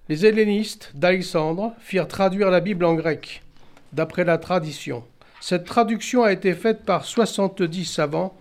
Les 0.08 0.24
hellénistes 0.24 0.92
d'Alexandre 0.94 1.74
firent 1.80 2.06
traduire 2.06 2.50
la 2.50 2.60
Bible 2.60 2.84
en 2.84 2.94
grec, 2.94 3.42
d'après 3.92 4.24
la 4.24 4.38
tradition. 4.38 5.02
Cette 5.40 5.64
traduction 5.64 6.22
a 6.22 6.32
été 6.32 6.54
faite 6.54 6.84
par 6.84 7.04
70 7.04 7.84
savants, 7.84 8.36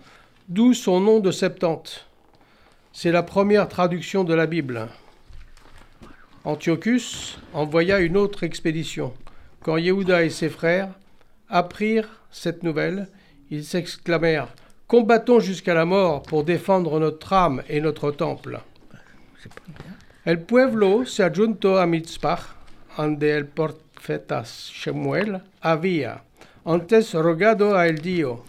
d'où 0.48 0.74
son 0.74 1.00
nom 1.00 1.18
de 1.18 1.32
Septante. 1.32 2.06
C'est 2.92 3.10
la 3.10 3.24
première 3.24 3.68
traduction 3.68 4.22
de 4.22 4.32
la 4.32 4.46
Bible. 4.46 4.88
Antiochus 6.44 7.36
envoya 7.52 7.98
une 7.98 8.16
autre 8.16 8.44
expédition. 8.44 9.12
Quand 9.64 9.76
Yehuda 9.76 10.22
et 10.22 10.30
ses 10.30 10.48
frères 10.48 10.90
apprirent 11.48 12.22
cette 12.30 12.62
nouvelle, 12.62 13.08
ils 13.50 13.64
s'exclamèrent 13.64 14.54
Combattons 14.86 15.40
jusqu'à 15.40 15.74
la 15.74 15.84
mort 15.84 16.22
pour 16.22 16.44
défendre 16.44 17.00
notre 17.00 17.32
âme 17.32 17.64
et 17.68 17.80
notre 17.80 18.12
temple. 18.12 18.60
El 20.26 20.40
pueblo 20.40 21.06
se 21.06 21.22
adjuntó 21.22 21.78
a 21.78 21.86
Mitzpah, 21.86 22.40
donde 22.96 23.30
el 23.36 23.46
profeta 23.46 24.42
Shemuel 24.44 25.40
había 25.60 26.24
antes 26.64 27.14
rogado 27.14 27.76
a 27.76 27.86
el 27.86 27.98
Dio. 28.00 28.42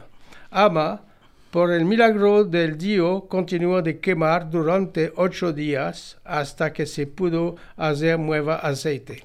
Ama, 0.52 1.04
por 1.52 1.72
el 1.72 1.86
milagro 1.86 2.44
del 2.44 2.78
Dios, 2.78 3.24
continuó 3.30 3.82
de 3.82 4.02
quemar 4.02 4.50
durante 4.50 5.14
ocho 5.16 5.54
días 5.54 6.18
hasta 6.26 6.74
que 6.74 6.86
se 6.86 7.08
pudo 7.08 7.56
hacer 7.78 8.20
nueva 8.20 8.58
aceite. 8.58 9.24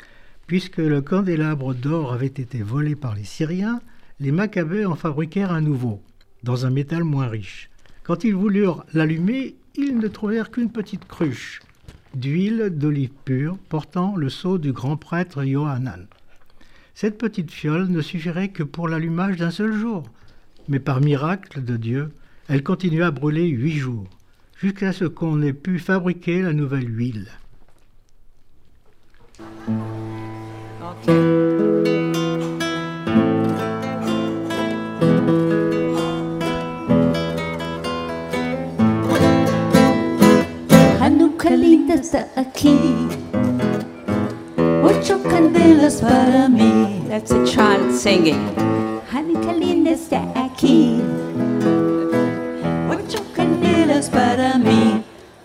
Puisque 0.49 0.79
le 0.79 1.03
candélabre 1.03 1.75
d'or 1.75 2.15
avait 2.15 2.27
été 2.27 2.63
volé 2.63 2.97
par 2.97 3.15
les 3.15 3.25
Syriens, 3.25 3.83
les 4.19 4.33
Maccabées 4.33 4.87
en 4.87 4.95
fabriquèrent 4.97 5.53
un 5.53 5.61
nouveau, 5.61 6.03
dans 6.43 6.65
un 6.65 6.71
métal 6.71 7.05
moins 7.05 7.29
riche. 7.29 7.69
Quand 8.03 8.25
ils 8.25 8.35
voulurent 8.35 8.87
l'allumer, 8.95 9.57
ils 9.77 9.99
ne 9.99 10.09
trouvèrent 10.09 10.51
qu'une 10.51 10.73
petite 10.73 11.07
cruche 11.07 11.61
d'huile 12.15 12.71
d'olive 12.73 13.11
pure 13.27 13.59
portant 13.69 14.17
le 14.17 14.31
sceau 14.31 14.57
du 14.57 14.73
grand 14.73 14.97
prêtre 14.97 15.45
Yohanan. 15.45 16.07
Cette 16.95 17.19
petite 17.19 17.51
fiole 17.51 17.89
ne 17.89 18.01
suffirait 18.01 18.49
que 18.49 18.63
pour 18.63 18.89
l'allumage 18.89 19.37
d'un 19.37 19.51
seul 19.51 19.75
jour, 19.75 20.05
mais 20.67 20.81
par 20.81 21.03
miracle 21.03 21.63
de 21.63 21.77
Dieu, 21.77 22.09
elle 22.49 22.63
continua 22.63 23.09
à 23.09 23.11
brûler 23.11 23.47
huit 23.49 23.77
jours, 23.77 24.09
jusqu'à 24.59 24.95
ce 24.95 25.05
qu'on 25.05 25.43
ait 25.43 25.53
pu 25.53 25.79
fabriquer 25.79 26.41
la 26.41 26.55
nouvelle 26.55 26.89
huile. 26.89 27.29
Hanukkah 40.99 41.51
linda 41.51 41.95
está 41.95 42.27
aquí. 42.37 42.79
Ocho 44.83 45.23
candelas 45.25 46.01
para 46.01 46.49
mí. 46.49 47.03
That's 47.09 47.33
a 47.33 47.45
child 47.45 47.93
singing. 47.93 48.41
Hanukkah 49.13 49.53
linda 49.53 49.91
está 49.91 50.23
aquí. 50.35 51.03
Ocho 52.89 53.23
candelas 53.37 54.09
para 54.09 54.57
mí. 54.57 55.05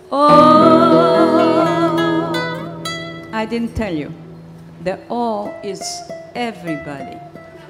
Oh, 0.09 0.21
I 3.33 3.45
didn't 3.45 3.75
tell 3.75 3.93
you. 3.93 4.22
The 4.83 4.99
O 5.09 5.47
is 5.63 5.81
everybody. 6.35 7.17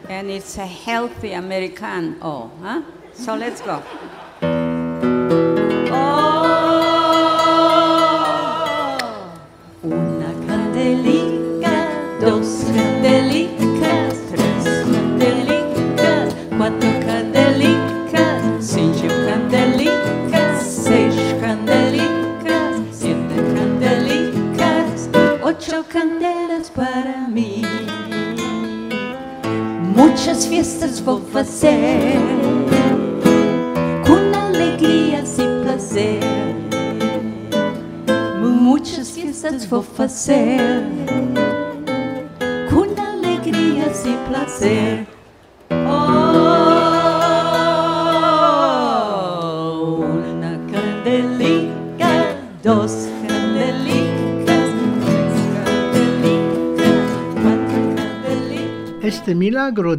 And 0.10 0.32
it's 0.32 0.58
a 0.58 0.66
healthy 0.66 1.34
American 1.34 2.18
O, 2.24 2.50
huh? 2.60 2.82
So 3.14 3.36
let's 3.36 3.62
go. 3.62 3.84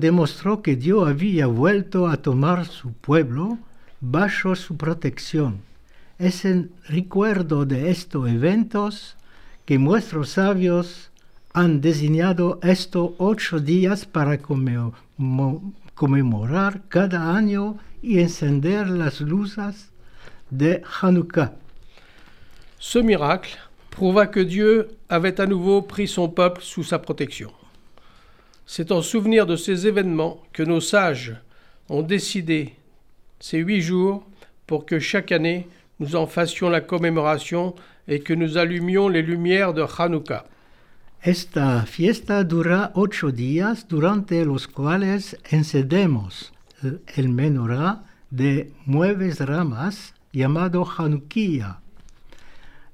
Demostró 0.08 0.60
que 0.64 0.76
Dios 0.76 1.08
había 1.08 1.46
vuelto 1.46 2.08
a 2.08 2.18
tomar 2.18 2.66
su 2.66 2.92
pueblo 2.92 3.58
bajo 4.00 4.54
su 4.54 4.76
protección. 4.76 5.52
Es 6.18 6.44
en 6.44 6.58
recuerdo 6.88 7.64
de 7.64 7.90
estos 7.90 8.28
eventos 8.28 9.16
que 9.64 9.78
nuestros 9.78 10.26
sabios 10.38 11.10
han 11.54 11.80
designado 11.80 12.58
estos 12.62 13.12
ocho 13.18 13.60
días 13.60 14.04
para 14.04 14.42
conmemo- 14.48 14.92
mo- 15.16 15.72
conmemorar 15.94 16.82
cada 16.88 17.34
año 17.34 17.78
y 18.02 18.18
encender 18.26 18.84
las 18.90 19.20
luces 19.22 19.88
de 20.50 20.82
Hanukkah. 21.00 21.52
Ce 22.78 23.02
miracle 23.02 23.56
prouva 23.88 24.30
que 24.30 24.44
Dieu 24.44 24.70
avait 25.08 25.40
à 25.40 25.46
nouveau 25.46 25.80
pris 25.92 26.08
son 26.16 26.28
peuple 26.28 26.62
sous 26.62 26.84
sa 26.90 26.98
protection. 26.98 27.50
C'est 28.66 28.92
en 28.92 29.02
souvenir 29.02 29.46
de 29.46 29.56
ces 29.56 29.86
événements 29.86 30.42
que 30.52 30.62
nos 30.62 30.80
sages 30.80 31.36
ont 31.88 32.02
décidé 32.02 32.74
ces 33.40 33.58
huit 33.58 33.82
jours 33.82 34.26
pour 34.66 34.86
que 34.86 34.98
chaque 34.98 35.32
année 35.32 35.68
nous 36.00 36.16
en 36.16 36.26
fassions 36.26 36.70
la 36.70 36.80
commémoration 36.80 37.74
et 38.08 38.20
que 38.20 38.32
nous 38.34 38.56
allumions 38.58 39.08
les 39.08 39.22
lumières 39.22 39.74
de 39.74 39.84
Hanouka. 39.98 40.44
Esta 41.22 41.82
fiesta 41.86 42.44
dura 42.44 42.90
ocho 42.94 43.30
días 43.30 43.86
durante 43.88 44.44
los 44.44 44.66
cuales 44.66 45.38
encendemos 45.52 46.52
el- 47.16 47.28
menorá 47.30 48.04
de 48.30 48.72
nueve 48.86 49.32
ramas 49.38 50.12
llamado 50.34 50.84
Hanukkah. 50.84 51.80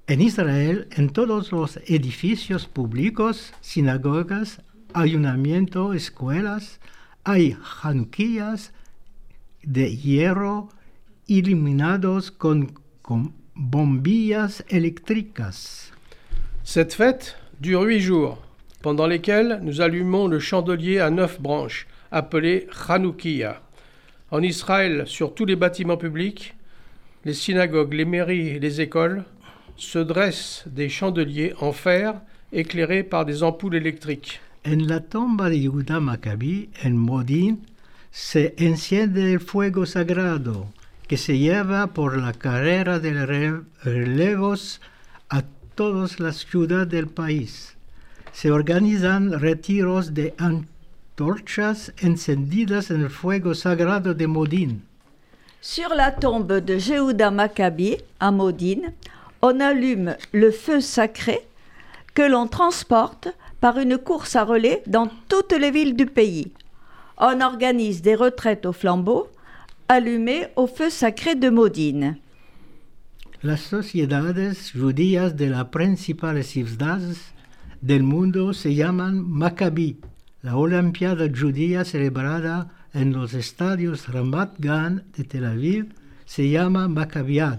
En 0.06 0.20
Israel, 0.20 0.86
en 0.96 1.08
todos 1.10 1.50
los 1.50 1.78
edificios 1.86 2.66
públicos, 2.66 3.52
sinagogas, 3.60 4.60
ayuntamientos, 4.94 5.94
escuelas, 5.94 6.80
hay 7.24 7.56
Hanukkahs 7.82 8.72
de 9.62 9.96
hierro 9.96 10.68
iluminados 11.26 12.30
con, 12.30 12.72
bombillas 13.54 14.64
eléctricas. 14.68 15.92
Cette 16.64 16.94
fête 16.94 17.36
dure 17.60 17.82
huit 17.82 18.00
jours, 18.00 18.38
pendant 18.82 19.06
lesquels 19.06 19.60
nous 19.62 19.80
allumons 19.80 20.28
le 20.28 20.38
chandelier 20.38 20.98
à 21.00 21.10
neuf 21.10 21.40
branches, 21.40 21.86
appelé 22.10 22.66
Hanoukia. 22.88 23.60
En 24.30 24.42
Israël, 24.42 25.04
sur 25.06 25.34
tous 25.34 25.44
les 25.44 25.56
bâtiments 25.56 25.96
publics, 25.96 26.54
les 27.24 27.34
synagogues, 27.34 27.92
les 27.92 28.04
mairies 28.04 28.48
et 28.48 28.58
les 28.58 28.80
écoles, 28.80 29.24
se 29.76 29.98
dressent 29.98 30.64
des 30.66 30.88
chandeliers 30.88 31.54
en 31.60 31.72
fer 31.72 32.20
éclairés 32.52 33.02
par 33.02 33.24
des 33.24 33.42
ampoules 33.42 33.74
électriques. 33.74 34.40
En 34.62 34.86
la 34.88 35.00
tumba 35.00 35.48
de 35.48 35.58
Yehuda 35.60 36.00
Maccabi, 36.00 36.70
en 36.82 36.96
Modin, 36.96 37.66
se 38.10 38.54
enciende 38.58 39.32
el 39.32 39.40
fuego 39.40 39.86
sagrado 39.86 40.66
que 41.08 41.16
se 41.16 41.38
lleva 41.38 41.88
por 41.88 42.16
la 42.18 42.32
carrera 42.32 42.98
de 42.98 43.26
re- 43.26 43.60
relevos 43.82 44.80
a 45.28 45.42
todas 45.74 46.20
las 46.20 46.36
ciudades 46.44 46.88
del 46.90 47.06
país. 47.08 47.74
Se 48.32 48.50
organizan 48.50 49.32
retiros 49.40 50.14
de 50.14 50.34
antorchas 50.38 51.92
encendidas 51.98 52.90
en 52.90 53.00
el 53.02 53.10
fuego 53.10 53.54
sagrado 53.54 54.14
de 54.14 54.26
Modin. 54.26 54.82
Sur 55.60 55.94
la 55.94 56.14
tombe 56.16 56.60
de 56.62 56.78
Jéhuda 56.78 57.30
Maccabi, 57.30 57.96
à 58.18 58.30
Modine, 58.30 58.94
on 59.42 59.60
allume 59.60 60.16
le 60.32 60.50
feu 60.52 60.80
sacré 60.80 61.46
que 62.14 62.22
l'on 62.28 62.46
transporte 62.48 63.28
par 63.60 63.78
une 63.78 63.98
course 63.98 64.36
à 64.36 64.44
relais 64.44 64.82
dans 64.86 65.08
toutes 65.28 65.52
les 65.52 65.70
villes 65.70 65.96
du 65.96 66.06
pays. 66.06 66.52
On 67.18 67.40
organise 67.40 68.02
des 68.02 68.14
retraites 68.14 68.66
au 68.66 68.72
flambeau 68.72 69.28
allumées 69.88 70.46
au 70.56 70.66
feu 70.66 70.88
sacré 70.88 71.34
de 71.34 71.50
Modine. 71.50 72.18
Las 73.42 73.60
sociedades 73.60 74.72
judías 74.74 75.34
de 75.34 75.46
las 75.46 75.64
principales 75.64 76.46
ciudades 76.46 77.32
del 77.82 78.02
mundo 78.02 78.52
se 78.52 78.74
llaman 78.74 79.22
Maccabi. 79.26 79.96
La 80.42 80.56
Olimpiada 80.56 81.26
judía 81.28 81.84
celebrada 81.84 82.68
en 82.94 83.12
los 83.12 83.34
estadios 83.34 84.08
Ramat 84.08 84.54
Gan 84.58 85.04
de 85.16 85.24
Tel 85.24 85.44
Aviv 85.44 85.86
se 86.24 86.48
llama 86.48 86.88
Maccabiad. 86.88 87.58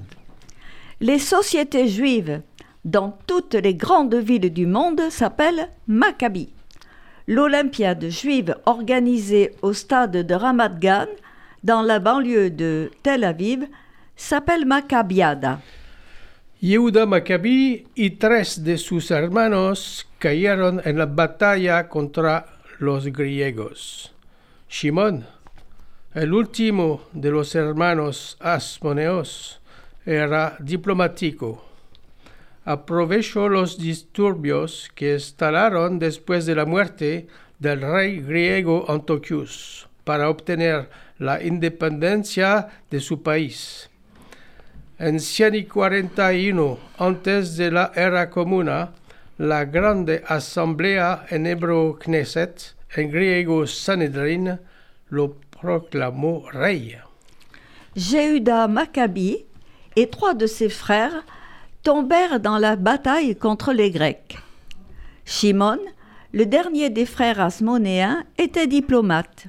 Les 0.99 1.19
sociétés 1.19 1.87
juives 1.87 2.41
dans 2.85 3.17
toutes 3.27 3.55
les 3.55 3.75
grandes 3.75 4.15
villes 4.15 4.51
du 4.51 4.65
monde 4.65 5.01
s'appellent 5.09 5.69
Maccabi. 5.87 6.49
L'Olympiade 7.27 8.09
juive 8.09 8.55
organisée 8.65 9.53
au 9.61 9.73
stade 9.73 10.25
de 10.25 10.33
Ramat 10.33 10.79
Gan, 10.79 11.07
dans 11.63 11.81
la 11.81 11.99
banlieue 11.99 12.49
de 12.49 12.89
Tel 13.03 13.23
Aviv, 13.23 13.67
s'appelle 14.15 14.65
Maccabiada. 14.65 15.59
Yehuda 16.61 17.05
Maccabi 17.05 17.87
y 17.95 18.09
tres 18.11 18.63
de 18.63 18.77
sus 18.77 19.09
hermanos 19.11 20.07
cayeron 20.19 20.81
en 20.85 20.97
la 20.97 21.07
batalla 21.07 21.87
contra 21.87 22.45
los 22.79 23.07
griegos. 23.07 24.13
Shimón, 24.69 25.25
el 26.13 26.33
último 26.33 27.01
de 27.13 27.31
los 27.31 27.55
hermanos 27.55 28.37
Asmoneos, 28.39 29.59
era 30.05 30.55
diplomático. 30.59 31.70
Aprovechó 32.63 33.49
los 33.49 33.77
disturbios 33.77 34.91
que 34.93 35.13
instalaron 35.13 35.97
después 35.97 36.45
de 36.45 36.55
la 36.55 36.65
muerte 36.65 37.27
del 37.59 37.81
rey 37.81 38.21
griego 38.21 38.85
Antiochus 38.87 39.87
para 40.03 40.29
obtener 40.29 40.89
la 41.17 41.43
independencia 41.43 42.67
de 42.89 42.99
su 42.99 43.21
país. 43.21 43.89
En 44.99 45.19
141 45.19 46.77
antes 46.97 47.57
de 47.57 47.71
la 47.71 47.91
era 47.95 48.29
comuna, 48.29 48.91
la 49.37 49.65
grande 49.65 50.23
asamblea 50.27 51.25
en 51.29 51.47
hebreo 51.47 51.97
Knesset, 51.97 52.75
en 52.95 53.09
griego 53.09 53.65
Sanhedrin, 53.65 54.59
lo 55.09 55.37
proclamó 55.59 56.49
rey. 56.51 56.97
Jéhuda 57.95 58.67
Maccabi 58.67 59.45
et 59.95 60.09
trois 60.11 60.35
de 60.35 60.45
ses 60.47 60.69
frères 60.69 61.23
tombèrent 61.83 62.39
dans 62.39 62.57
la 62.57 62.75
bataille 62.75 63.35
contre 63.35 63.73
les 63.73 63.89
Grecs. 63.89 64.37
Shimon, 65.25 65.79
le 66.33 66.45
dernier 66.45 66.89
des 66.89 67.05
frères 67.05 67.39
asmonéens, 67.39 68.23
était 68.37 68.67
diplomate. 68.67 69.45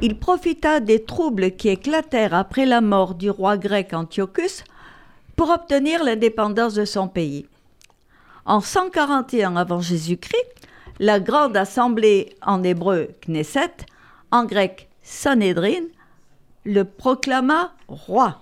Il 0.00 0.18
profita 0.18 0.80
des 0.80 1.04
troubles 1.04 1.52
qui 1.52 1.68
éclatèrent 1.68 2.34
après 2.34 2.66
la 2.66 2.80
mort 2.80 3.14
du 3.14 3.30
roi 3.30 3.56
grec 3.56 3.92
Antiochus 3.92 4.64
pour 5.36 5.50
obtenir 5.50 6.02
l'indépendance 6.02 6.74
de 6.74 6.84
son 6.84 7.08
pays. 7.08 7.46
En 8.44 8.60
141 8.60 9.56
avant 9.56 9.80
Jésus-Christ, 9.80 10.68
la 10.98 11.20
grande 11.20 11.56
assemblée 11.56 12.34
en 12.42 12.62
hébreu 12.62 13.08
Knesset, 13.26 13.74
en 14.30 14.44
grec 14.44 14.88
Sanhedrin, 15.02 15.84
le 16.64 16.84
proclama 16.84 17.72
roi. 17.88 18.40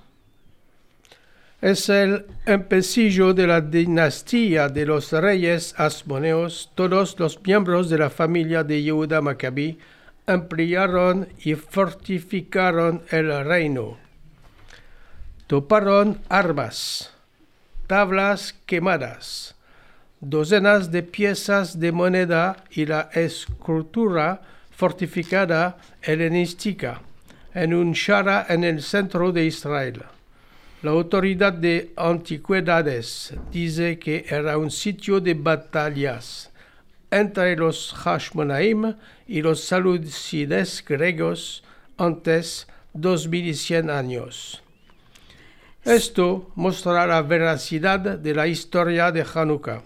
Es 1.62 1.88
el 1.88 2.26
empecillo 2.44 3.34
de 3.34 3.46
la 3.46 3.60
dinastía 3.60 4.68
de 4.68 4.84
los 4.84 5.12
reyes 5.12 5.76
asmoneos. 5.78 6.72
Todos 6.74 7.16
los 7.20 7.40
miembros 7.40 7.88
de 7.88 7.98
la 7.98 8.10
familia 8.10 8.64
de 8.64 8.82
Yehuda 8.82 9.20
Maccabi 9.20 9.78
ampliaron 10.26 11.28
y 11.44 11.54
fortificaron 11.54 13.04
el 13.10 13.44
reino. 13.44 13.96
Toparon 15.46 16.18
armas, 16.28 17.12
tablas 17.86 18.56
quemadas, 18.66 19.54
docenas 20.20 20.90
de 20.90 21.04
piezas 21.04 21.78
de 21.78 21.92
moneda 21.92 22.64
y 22.72 22.86
la 22.86 23.08
escultura 23.12 24.42
fortificada 24.72 25.76
helenística 26.02 27.02
en 27.54 27.72
un 27.72 27.92
shara 27.92 28.46
en 28.48 28.64
el 28.64 28.82
centro 28.82 29.30
de 29.30 29.44
Israel. 29.44 30.02
La 30.82 30.90
autoridad 30.90 31.52
de 31.52 31.92
antigüedades 31.96 33.32
dice 33.52 34.00
que 34.00 34.26
era 34.28 34.58
un 34.58 34.68
sitio 34.68 35.20
de 35.20 35.34
batallas 35.34 36.50
entre 37.08 37.54
los 37.54 37.92
Hashmonaim 37.92 38.96
y 39.28 39.42
los 39.42 39.62
Salucides 39.62 40.84
griegos 40.84 41.62
antes 41.96 42.66
2100 42.94 43.90
años. 43.90 44.60
Esto 45.84 46.50
mostrará 46.56 47.06
la 47.06 47.22
veracidad 47.22 48.00
de 48.00 48.34
la 48.34 48.48
historia 48.48 49.12
de 49.12 49.22
Hanukkah. 49.22 49.82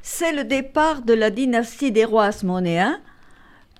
C'est 0.00 0.32
le 0.32 0.44
départ 0.44 1.02
de 1.02 1.14
la 1.14 1.30
dynastie 1.30 1.92
des 1.92 2.06
rois 2.06 2.26
asmonéens. 2.26 3.00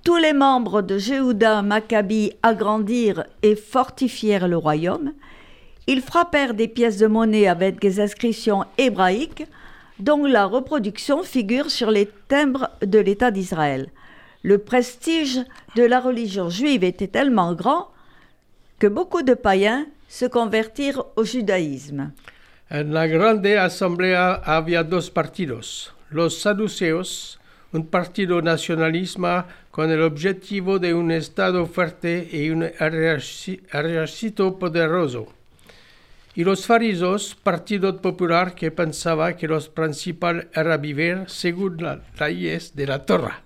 Tous 0.05 0.16
les 0.16 0.32
membres 0.32 0.82
de 0.82 0.98
Jéhuda 0.98 1.62
Maccabi 1.62 2.32
agrandirent 2.42 3.24
et 3.44 3.55
fortifièrent 3.55 4.48
le 4.48 4.57
royaume. 4.57 5.12
Ils 5.86 6.00
frappèrent 6.00 6.55
des 6.55 6.66
pièces 6.66 6.98
de 6.98 7.07
monnaie 7.07 7.46
avec 7.46 7.80
des 7.80 8.00
inscriptions 8.00 8.64
hébraïques 8.78 9.46
dont 10.00 10.26
la 10.26 10.46
reproduction 10.46 11.22
figure 11.22 11.70
sur 11.70 11.92
les 11.92 12.09
timbres 12.26 12.68
de 12.84 12.98
l'État 12.98 13.30
d'Israël. 13.30 13.90
Le 14.42 14.59
prestige 14.59 15.40
de 15.76 15.84
la 15.84 16.00
religion 16.00 16.50
juive 16.50 16.82
était 16.82 17.07
tellement 17.07 17.53
grand 17.53 17.88
que 18.80 18.88
beaucoup 18.88 19.22
de 19.22 19.34
païens 19.34 19.86
se 20.09 20.24
convertirent 20.24 21.05
au 21.14 21.24
judaïsme. 21.24 22.11
En 22.72 22.90
la 22.92 23.07
grande 23.07 23.46
asamblea 23.46 24.34
había 24.44 24.82
dos 24.82 25.11
partidos. 25.11 25.92
Los 26.11 26.40
saduceos, 26.40 27.38
un 27.73 27.87
partido 27.87 28.41
nacionalismo 28.43 29.45
con 29.70 29.91
el 29.91 30.03
objetivo 30.03 30.79
de 30.79 30.95
un 30.95 31.11
Estado 31.11 31.66
fuerte 31.66 32.29
y 32.31 32.51
un 32.51 32.64
ejército 32.64 34.59
poderoso. 34.59 35.27
Y 36.35 36.45
los 36.45 36.66
fariseos, 36.66 37.35
partido 37.35 38.01
popular 38.01 38.55
que 38.55 38.70
pensaba 38.70 39.37
que 39.37 39.49
lo 39.49 39.61
principal 39.61 40.49
era 40.55 40.77
vivir 40.79 41.25
según 41.27 41.77
las 41.79 41.99
leyes 42.18 42.75
de 42.75 42.87
la 42.87 43.05
Torah. 43.05 43.43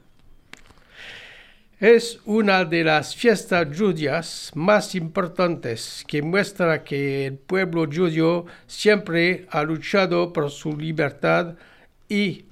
Es 1.78 2.20
una 2.24 2.64
de 2.64 2.84
las 2.84 3.14
fiestas 3.14 3.68
judías 3.76 4.50
más 4.54 4.94
importantes 4.94 6.04
que 6.08 6.22
muestra 6.22 6.82
que 6.82 7.26
el 7.26 7.34
pueblo 7.34 7.84
judío 7.84 8.46
siempre 8.66 9.46
ha 9.50 9.62
luchado 9.62 10.32
por 10.32 10.50
su 10.50 10.74
libertad 10.74 11.56
y 12.08 12.46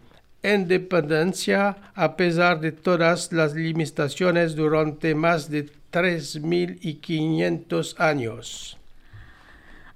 independencia 0.45 1.77
a 1.95 2.17
pesar 2.17 2.61
de 2.61 2.71
todas 2.71 3.33
las 3.33 3.55
limitaciones 3.55 4.55
durante 4.55 5.15
más 5.15 5.51
de 5.51 5.71
3.500 5.91 7.95
años. 7.99 8.77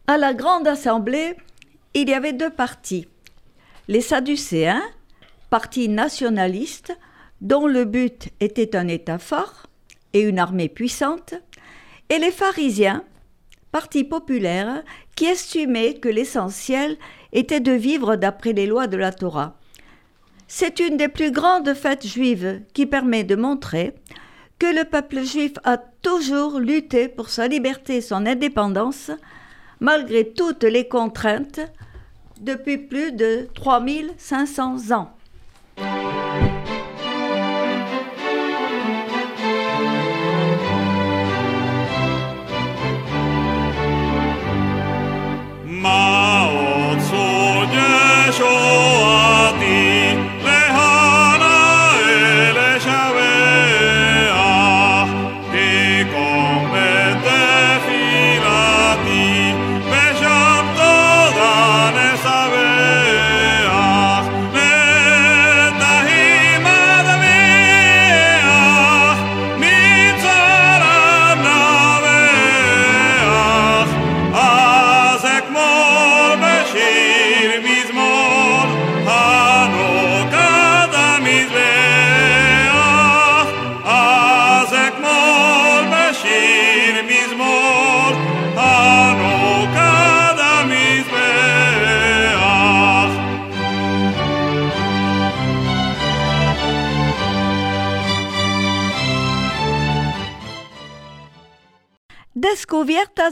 À 0.07 0.17
la 0.17 0.33
grande 0.33 0.69
assemblée, 0.69 1.37
il 1.93 2.09
y 2.09 2.15
avait 2.15 2.33
deux 2.33 2.51
partis. 2.51 3.07
Les 3.89 4.01
Sadducéens, 4.01 4.83
parti 5.51 5.89
nationaliste, 5.89 6.97
dont 7.41 7.67
le 7.67 7.85
but 7.85 8.31
était 8.41 8.75
un 8.75 8.89
État 8.89 9.19
fort 9.19 9.67
et 10.15 10.21
une 10.21 10.39
armée 10.39 10.69
puissante, 10.69 11.35
et 12.09 12.19
les 12.19 12.31
pharisiens, 12.31 13.05
parti 13.71 14.05
populaire, 14.05 14.83
qui 15.15 15.27
estimaient 15.27 15.95
que 15.95 16.09
l'essentiel 16.09 16.97
était 17.33 17.61
de 17.61 17.73
vivre 17.73 18.17
d'après 18.17 18.55
les 18.55 18.67
lois 18.67 18.87
de 18.87 18.97
la 18.97 19.13
Torah. 19.13 19.59
C'est 20.51 20.81
une 20.81 20.97
des 20.97 21.09
plus 21.09 21.31
grandes 21.31 21.75
fêtes 21.75 22.07
juives 22.07 22.63
qui 22.73 22.87
permet 22.87 23.23
de 23.23 23.37
montrer 23.37 23.95
que 24.59 24.67
le 24.67 24.85
peuple 24.85 25.23
juif 25.23 25.53
a 25.63 25.77
toujours 25.77 26.59
lutté 26.59 27.09
pour 27.09 27.29
sa 27.29 27.47
liberté 27.49 27.97
et 27.97 28.01
son 28.01 28.25
indépendance, 28.25 29.11
malgré 29.79 30.27
toutes 30.33 30.65
les 30.65 30.89
contraintes, 30.89 31.61
depuis 32.41 32.79
plus 32.79 33.13
de 33.13 33.47
3500 33.55 34.91
ans. 34.93 35.18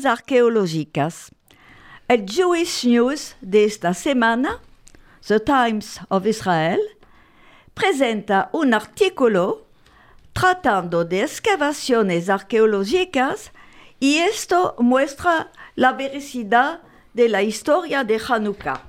Arqueológicas. 0.07 1.31
El 2.09 2.25
Jewish 2.27 2.85
News 2.85 3.37
de 3.41 3.65
esta 3.65 3.93
semana, 3.93 4.61
The 5.27 5.41
Times 5.41 6.01
of 6.09 6.25
Israel, 6.27 6.81
presenta 7.75 8.49
un 8.53 8.73
artículo 8.75 9.67
tratando 10.33 11.05
de 11.05 11.23
excavaciones 11.23 12.31
arqueológicas 12.31 13.51
y 13.99 14.19
esto 14.19 14.77
muestra 14.79 15.51
la 15.75 15.93
veracidad 15.93 16.81
de 17.15 17.29
la 17.29 17.43
historia 17.43 18.05
de 18.05 18.21
Hanukkah. 18.29 18.83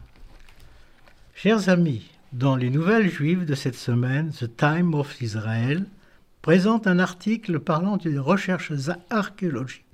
Chers 1.33 1.69
amis, 1.69 2.03
dans 2.31 2.55
les 2.55 2.69
nouvelles 2.69 3.09
juives 3.09 3.45
de 3.45 3.55
cette 3.55 3.77
semaine, 3.77 4.31
The 4.31 4.55
Time 4.55 4.93
of 4.93 5.21
Israel 5.21 5.85
présente 6.41 6.87
un 6.87 6.99
article 6.99 7.59
parlant 7.59 7.97
des 7.97 8.19
recherches 8.19 8.73
archéologiques 9.09 9.86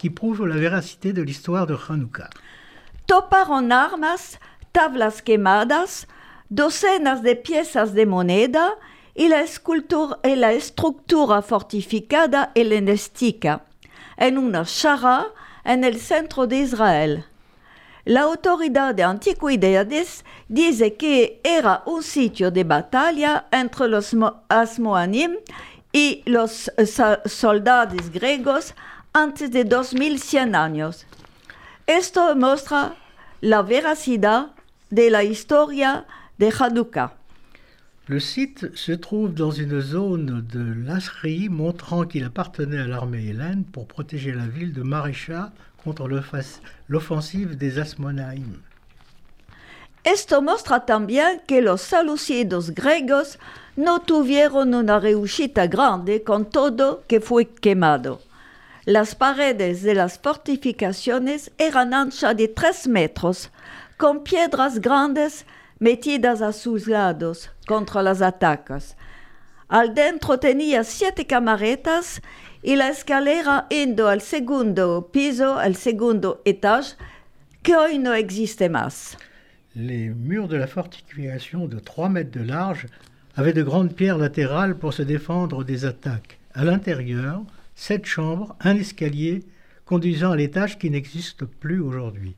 qui 0.00 0.08
prouvent 0.08 0.46
la 0.46 0.56
véracité 0.56 1.12
de 1.12 1.20
l'histoire 1.20 1.66
de 1.66 1.76
Hanouka. 1.76 2.30
Toparon 3.06 3.70
armas, 3.70 4.38
tablas 4.72 5.20
quemadas, 5.20 6.06
docenas 6.50 7.20
de 7.20 7.34
piezas 7.34 7.92
de 7.92 8.06
moneda 8.06 8.78
y 9.14 9.28
la, 9.28 9.44
y 10.24 10.36
la 10.36 10.52
estructura 10.52 11.42
fortificada 11.42 12.50
helenística 12.54 13.66
en 14.16 14.38
una 14.38 14.64
chara 14.64 15.26
en 15.64 15.84
el 15.84 16.00
centro 16.00 16.46
de 16.46 16.60
Israel. 16.60 17.24
La 18.06 18.22
autoridad 18.22 18.94
de 18.94 19.02
antiquidades 19.02 20.24
dice 20.48 20.94
que 20.94 21.42
era 21.44 21.82
un 21.84 22.02
sitio 22.02 22.50
de 22.50 22.64
batalla 22.64 23.48
entre 23.52 23.86
los 23.86 24.16
Asmoanim 24.48 25.36
y 25.92 26.22
los 26.24 26.72
soldados 27.26 28.10
griegos 28.10 28.74
antes 29.12 29.50
de 29.50 29.64
2100 29.64 30.54
años. 30.54 31.06
Esto 31.86 32.34
muestra 32.36 32.94
la 33.40 33.62
veracidad 33.62 34.52
de 34.90 35.10
la 35.10 35.22
historia 35.24 36.06
de 36.38 36.52
Hanukkah. 36.58 37.14
Le 38.06 38.18
site 38.18 38.74
se 38.74 38.92
trouve 38.92 39.34
dans 39.34 39.52
une 39.52 39.80
zone 39.80 40.44
de 40.52 40.84
Lasri 40.84 41.48
montrant 41.48 42.04
qu'il 42.04 42.24
appartenait 42.24 42.78
à 42.78 42.86
l'armée 42.86 43.28
hellène 43.28 43.64
pour 43.64 43.86
protéger 43.86 44.32
la 44.32 44.46
ville 44.46 44.72
de 44.72 44.82
Marécha 44.82 45.52
contre 45.84 46.08
l'offensive 46.88 47.56
des 47.56 47.78
Asmonaïm. 47.78 48.62
Esto 50.04 50.40
muestra 50.40 50.86
también 50.86 51.42
que 51.46 51.60
los 51.60 51.82
salucidos 51.82 52.70
griegos 52.70 53.38
no 53.76 54.00
tuvieron 54.00 54.74
una 54.74 54.98
reushita 54.98 55.66
grande 55.66 56.22
con 56.22 56.46
todo 56.46 57.04
que 57.06 57.20
fue 57.20 57.46
quemado. 57.46 58.20
Las 58.90 59.14
paredes 59.14 59.84
de 59.84 59.94
las 59.94 60.18
fortificaciones 60.18 61.52
eran 61.58 61.94
anchas 61.94 62.36
de 62.36 62.48
tres 62.48 62.88
metros, 62.88 63.48
con 63.96 64.24
piedras 64.24 64.80
grandes 64.80 65.46
metidas 65.78 66.42
a 66.42 66.52
sus 66.52 66.88
lados 66.88 67.52
contra 67.68 68.02
las 68.02 68.20
atacas. 68.20 68.96
Al 69.68 69.94
dentro 69.94 70.40
tenía 70.40 70.82
siete 70.82 71.24
camaretas 71.24 72.20
y 72.64 72.74
la 72.74 72.88
escalera 72.88 73.68
indo 73.70 74.08
al 74.08 74.22
segundo 74.22 75.08
piso, 75.12 75.56
al 75.56 75.76
segundo 75.76 76.42
étage, 76.44 76.96
que 77.62 77.76
hoy 77.76 78.00
no 78.00 78.12
existe 78.12 78.68
más. 78.68 79.16
Les 79.72 80.12
murs 80.12 80.48
de 80.48 80.58
la 80.58 80.66
fortification 80.66 81.68
de 81.68 81.80
3 81.80 82.10
mètres 82.10 82.32
de 82.32 82.44
large 82.44 82.88
avaient 83.36 83.54
de 83.54 83.62
grandes 83.62 83.94
pierres 83.94 84.18
latérales 84.18 84.74
pour 84.74 84.92
se 84.92 85.04
défendre 85.04 85.62
des 85.62 85.84
attaques. 85.84 86.40
À 86.54 86.64
l'intérieur, 86.64 87.44
sept 87.80 88.04
chambres, 88.04 88.54
un 88.60 88.76
escalier 88.76 89.40
conduisant 89.86 90.32
à 90.32 90.36
l'étage 90.36 90.78
qui 90.78 90.90
n'existe 90.90 91.46
plus 91.46 91.80
aujourd'hui. 91.80 92.36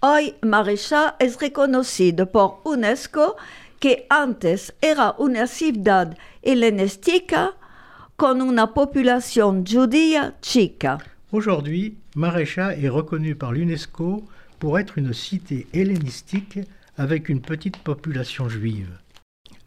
Hoy 0.00 0.34
Marecha 0.42 1.14
es 1.20 1.36
reconocido 1.38 2.26
por 2.32 2.62
UNESCO 2.64 3.36
que 3.80 4.06
antes 4.08 4.72
era 4.80 5.14
una 5.18 5.46
ciudad 5.46 6.16
helenística 6.42 7.52
con 8.16 8.40
una 8.40 8.72
population 8.72 9.62
judía 9.62 10.34
chica? 10.40 10.98
Aujourd'hui, 11.30 11.98
Marécha 12.16 12.74
est 12.76 12.88
reconnu 12.88 13.34
par 13.34 13.52
l'UNESCO 13.52 14.24
pour 14.58 14.78
être 14.78 14.96
une 14.96 15.12
cité 15.12 15.66
hellénistique 15.74 16.60
avec 16.96 17.28
une 17.28 17.42
petite 17.42 17.76
population 17.76 18.48
juive. 18.48 18.88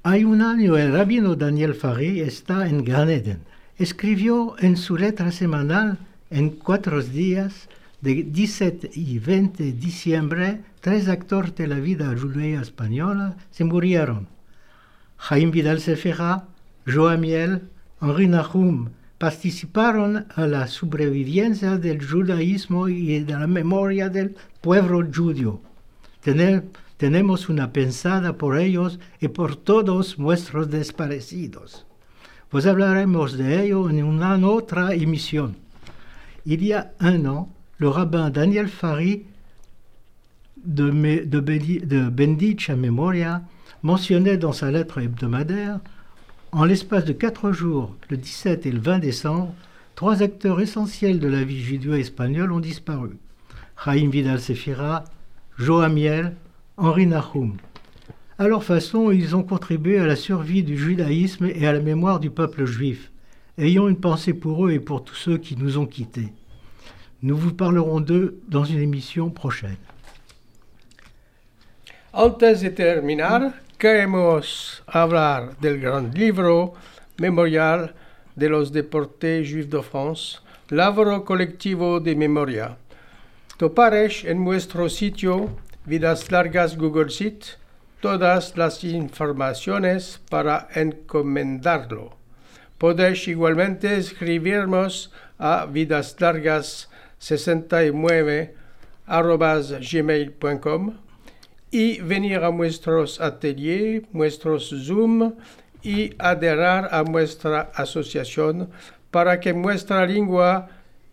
Hay 0.04 0.24
un 0.24 0.42
año 0.42 0.78
el 0.78 0.92
rabino 0.94 1.36
Daniel 1.36 1.76
Fari 1.76 2.22
está 2.22 2.68
en 2.68 2.84
Graneden. 2.84 3.40
Escribió 3.78 4.56
en 4.58 4.76
su 4.76 4.98
letra 4.98 5.32
semanal 5.32 6.00
en 6.32 6.50
cuatro 6.50 7.04
días 7.04 7.70
de 8.02 8.24
17 8.24 8.90
y 8.96 9.20
20 9.20 9.64
de 9.66 9.72
diciembre, 9.72 10.62
tres 10.82 11.08
actores 11.08 11.56
de 11.56 11.68
la 11.68 11.76
vida 11.76 12.12
judía 12.20 12.62
española 12.62 13.38
se 13.52 13.66
murieron. 13.66 14.28
Jaime 15.18 15.52
Vidal 15.52 15.80
Sefera, 15.80 16.46
Joamiel, 16.88 17.70
Henri 18.02 18.28
Nahum 18.28 18.90
participaron 19.20 20.26
a 20.36 20.48
la 20.48 20.66
sobrevivencia 20.68 21.78
del 21.78 22.04
judaísmo 22.04 22.88
y 22.88 23.20
de 23.20 23.34
la 23.34 23.46
memoria 23.46 24.10
del 24.10 24.36
pueblo 24.62 25.08
judío. 25.16 25.62
tenemos 26.98 27.48
una 27.48 27.72
pensada 27.74 28.38
por 28.38 28.58
ellos 28.58 29.00
y 29.22 29.28
por 29.28 29.56
todos 29.56 30.18
nuestros 30.18 30.72
desaparecidos. 30.72 31.87
Pues 32.50 32.66
hablaremos 32.66 33.38
de 33.38 33.66
ello 33.66 33.90
en 33.90 34.04
una 34.04 34.38
otra 34.48 34.94
emisión. 34.94 35.56
Il 36.46 36.64
y 36.64 36.72
a 36.72 36.94
un 37.02 37.26
an, 37.26 37.50
le 37.78 37.90
rabbin 37.90 38.30
Daniel 38.30 38.70
Fari 38.70 39.26
de, 40.56 40.90
de, 41.26 41.40
de 41.86 42.10
Bendicha 42.10 42.76
Memoria 42.76 43.44
mentionnait 43.84 44.38
dans 44.38 44.54
sa 44.54 44.72
lettre 44.72 45.00
hebdomadaire 45.00 45.80
En 46.54 46.64
l'espace 46.64 47.04
de 47.04 47.12
quatre 47.12 47.52
jours, 47.52 47.94
le 48.10 48.16
17 48.16 48.66
et 48.66 48.72
le 48.72 48.80
20 48.80 49.00
décembre, 49.00 49.54
trois 49.96 50.24
acteurs 50.24 50.62
essentiels 50.62 51.20
de 51.20 51.28
la 51.28 51.44
vie 51.44 51.62
judéo-espagnole 51.62 52.54
ont 52.54 52.62
disparu. 52.62 53.18
Jaime 53.84 54.10
Vidal 54.10 54.40
Sefira, 54.40 55.04
Joamiel, 55.58 56.36
Henri 56.78 57.06
Nahum. 57.08 57.58
À 58.40 58.48
leur 58.48 58.64
façon, 58.64 59.10
ils 59.10 59.36
ont 59.36 59.42
contribué 59.42 59.98
à 59.98 60.06
la 60.06 60.16
survie 60.16 60.62
du 60.62 60.78
judaïsme 60.78 61.48
et 61.48 61.66
à 61.68 61.74
la 61.74 61.80
mémoire 61.80 62.20
du 62.20 62.30
peuple 62.30 62.66
juif. 62.66 63.12
Ayons 63.58 63.90
une 63.90 64.00
pensée 64.00 64.34
pour 64.34 64.68
eux 64.68 64.72
et 64.72 64.80
pour 64.80 65.04
tous 65.04 65.16
ceux 65.16 65.40
qui 65.40 65.58
nous 65.58 65.80
ont 65.80 65.88
quittés. 65.88 66.32
Nous 67.24 67.36
vous 67.36 67.56
parlerons 67.56 68.00
d'eux 68.00 68.40
dans 68.48 68.64
une 68.64 68.80
émission 68.80 69.32
prochaine. 69.32 69.78
Antes 72.14 72.62
de 72.62 72.70
terminar, 72.70 73.54
queremos 73.80 74.84
hablar 74.86 75.56
del 75.60 75.80
gran 75.80 76.12
libro 76.14 76.76
memorial 77.20 77.96
de 78.36 78.48
los 78.48 78.72
deportes 78.72 79.44
juifs 79.44 79.70
de 79.70 79.82
France, 79.82 80.44
Labro 80.70 81.22
Colectivo 81.26 82.00
de 82.00 82.14
Memoria. 82.14 82.78
Toparesh 83.58 84.26
en 84.26 84.44
nuestro 84.44 84.90
sitio 84.90 85.50
Vidas 85.88 86.30
Largas 86.30 86.78
Google 86.78 87.10
Sheet 87.10 87.58
todas 88.00 88.56
las 88.58 88.84
informaciones 88.84 90.22
para 90.30 90.68
encomendarlo. 90.76 92.16
Podéis 92.78 93.28
igualmente 93.28 93.98
escribirnos 93.98 95.12
a 95.40 95.66
vidaslargas69 95.66 98.52
gmail.com 99.08 100.98
y 101.72 102.02
venir 102.02 102.44
a 102.44 102.52
nuestros 102.52 103.20
ateliers, 103.20 104.04
nuestros 104.14 104.70
Zoom 104.86 105.34
y 105.82 106.14
adherir 106.18 106.88
a 106.92 107.04
nuestra 107.08 107.72
asociación 107.74 108.70
para 109.12 109.40
que 109.40 109.54
nuestra 109.54 110.06
lengua 110.06 110.70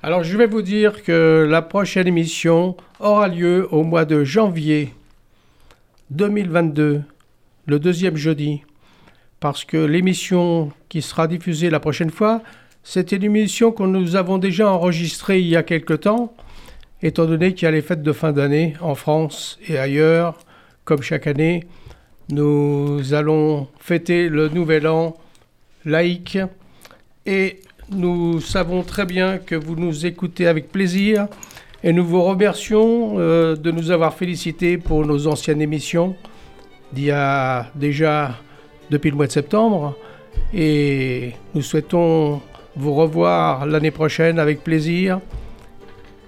Alors 0.00 0.22
je 0.22 0.36
vais 0.36 0.46
vous 0.46 0.62
dire 0.62 1.02
que 1.02 1.44
la 1.50 1.60
prochaine 1.60 2.06
émission 2.06 2.76
aura 3.00 3.26
lieu 3.26 3.66
au 3.72 3.82
mois 3.82 4.04
de 4.04 4.22
janvier 4.22 4.94
2022, 6.10 7.02
le 7.66 7.78
deuxième 7.80 8.14
jeudi, 8.14 8.62
parce 9.40 9.64
que 9.64 9.76
l'émission 9.76 10.70
qui 10.88 11.02
sera 11.02 11.26
diffusée 11.26 11.68
la 11.68 11.80
prochaine 11.80 12.10
fois, 12.10 12.42
c'est 12.84 13.10
une 13.10 13.24
émission 13.24 13.72
que 13.72 13.82
nous 13.82 14.14
avons 14.14 14.38
déjà 14.38 14.70
enregistrée 14.70 15.40
il 15.40 15.48
y 15.48 15.56
a 15.56 15.64
quelque 15.64 15.94
temps, 15.94 16.32
étant 17.02 17.26
donné 17.26 17.54
qu'il 17.54 17.66
y 17.66 17.68
a 17.68 17.72
les 17.72 17.82
fêtes 17.82 18.04
de 18.04 18.12
fin 18.12 18.30
d'année 18.30 18.74
en 18.80 18.94
France 18.94 19.58
et 19.66 19.78
ailleurs, 19.78 20.38
comme 20.84 21.02
chaque 21.02 21.26
année. 21.26 21.64
Nous 22.28 23.14
allons 23.14 23.66
fêter 23.80 24.28
le 24.28 24.48
nouvel 24.48 24.86
an 24.86 25.16
laïque 25.84 26.38
et 27.26 27.62
nous 27.90 28.40
savons 28.40 28.82
très 28.82 29.06
bien 29.06 29.38
que 29.38 29.54
vous 29.54 29.76
nous 29.76 30.06
écoutez 30.06 30.46
avec 30.46 30.70
plaisir 30.70 31.26
et 31.82 31.92
nous 31.92 32.04
vous 32.04 32.22
remercions 32.22 33.14
euh, 33.18 33.56
de 33.56 33.70
nous 33.70 33.90
avoir 33.90 34.14
félicités 34.14 34.78
pour 34.78 35.06
nos 35.06 35.26
anciennes 35.26 35.62
émissions 35.62 36.16
d'il 36.92 37.04
y 37.04 37.10
a 37.10 37.66
déjà 37.74 38.36
depuis 38.90 39.10
le 39.10 39.16
mois 39.16 39.26
de 39.26 39.32
septembre. 39.32 39.96
Et 40.52 41.32
nous 41.54 41.62
souhaitons 41.62 42.40
vous 42.76 42.94
revoir 42.94 43.66
l'année 43.66 43.90
prochaine 43.90 44.38
avec 44.38 44.62
plaisir. 44.62 45.20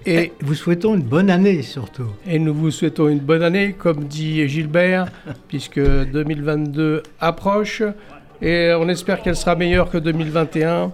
Et, 0.05 0.31
Vous 0.41 0.55
souhaitons 0.55 0.95
une 0.95 1.03
bonne 1.03 1.29
année 1.29 1.61
surtout. 1.61 2.07
et 2.27 2.39
nous 2.39 2.55
vous 2.55 2.71
souhaitons 2.71 3.07
une 3.07 3.19
bonne 3.19 3.43
année 3.43 3.73
comme 3.77 4.05
dit 4.05 4.47
Gilbert 4.47 5.11
puisque 5.47 5.79
2022 5.79 7.03
approche. 7.19 7.83
Et 8.41 8.73
on 8.75 8.89
espère 8.89 9.21
qu'elle 9.21 9.35
sera 9.35 9.55
meilleure 9.55 9.91
que 9.91 9.99
2021 9.99 10.91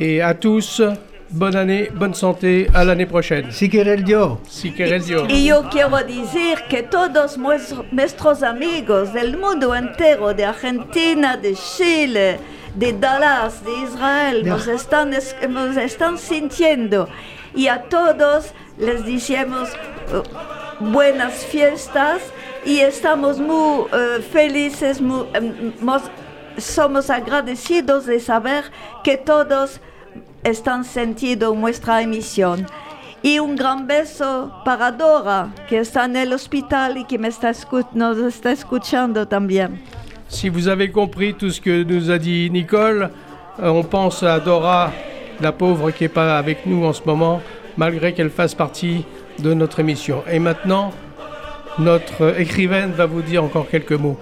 et 0.00 0.22
à 0.22 0.34
tous 0.34 0.82
bonne 1.30 1.56
année, 1.56 1.90
bonne 1.94 2.14
santé, 2.14 2.68
à 2.74 2.84
l'année 2.84 3.06
prochaine. 3.06 3.46
Si 3.50 3.68
querés 3.68 3.96
Dios. 4.02 4.38
Si 4.48 4.72
querés 4.72 5.00
Dios. 5.00 5.26
Y 5.28 5.46
yo 5.46 5.64
quiero 5.70 5.96
decir 5.98 6.62
que 6.68 6.82
todos 6.82 7.36
nuestros- 7.38 8.42
amigos 8.42 9.12
del 9.12 9.36
mundo 9.36 9.74
entero, 9.74 10.32
de 10.34 10.44
Argentina, 10.44 11.36
de 11.36 11.54
Chile, 11.54 12.38
de 12.76 12.92
Dallas, 12.92 13.64
de 13.64 13.72
Israel, 13.84 14.46
nos 14.46 14.66
están, 14.68 15.12
es- 15.14 15.34
nos 15.48 15.76
están 15.76 16.18
sintiendo. 16.18 17.08
Y 17.54 17.68
a 17.68 17.82
todos 17.82 18.52
les 18.78 19.04
decimos 19.06 19.70
eh, 20.12 20.22
buenas 20.80 21.34
fiestas 21.46 22.20
y 22.64 22.80
estamos 22.80 23.38
muy 23.38 23.86
eh, 23.92 24.20
felices, 24.32 25.00
muy, 25.00 25.24
somos 26.58 27.10
agradecidos 27.10 28.06
de 28.06 28.20
saber 28.20 28.64
que 29.02 29.16
todos 29.16 29.80
están 30.42 30.84
sentiendo 30.84 31.54
nuestra 31.54 32.02
emisión. 32.02 32.66
Y 33.22 33.38
un 33.38 33.56
gran 33.56 33.86
beso 33.86 34.52
para 34.64 34.92
Dora, 34.92 35.48
que 35.68 35.78
está 35.78 36.04
en 36.04 36.16
el 36.16 36.32
hospital 36.34 36.98
y 36.98 37.04
que 37.04 37.18
me 37.18 37.28
está 37.28 37.50
escuchando 37.50 39.26
también. 39.26 39.80
Si 40.28 40.50
vous 40.50 40.68
avez 40.68 40.90
compris 40.90 41.34
tout 41.34 41.50
ce 41.50 41.60
que 41.60 41.84
nous 41.84 42.10
a 42.10 42.18
dit 42.18 42.50
Nicole, 42.50 43.10
euh, 43.60 43.68
on 43.68 43.82
pense 43.82 44.22
à 44.22 44.40
Dora, 44.40 44.92
la 45.40 45.52
pauvre 45.52 45.90
qui 45.90 46.04
n'est 46.04 46.08
pas 46.08 46.36
avec 46.36 46.66
nous 46.66 46.84
en 46.84 46.92
ce 46.92 47.02
moment, 47.06 47.40
malgré 47.76 48.12
qu'elle 48.12 48.30
fasse 48.30 48.54
partie 48.54 49.06
de 49.38 49.54
notre 49.54 49.80
émission. 49.80 50.22
Et 50.30 50.38
maintenant, 50.38 50.92
notre 51.78 52.38
écrivaine 52.38 52.92
va 52.92 53.06
vous 53.06 53.22
dire 53.22 53.42
encore 53.42 53.68
quelques 53.68 53.92
mots. 53.92 54.18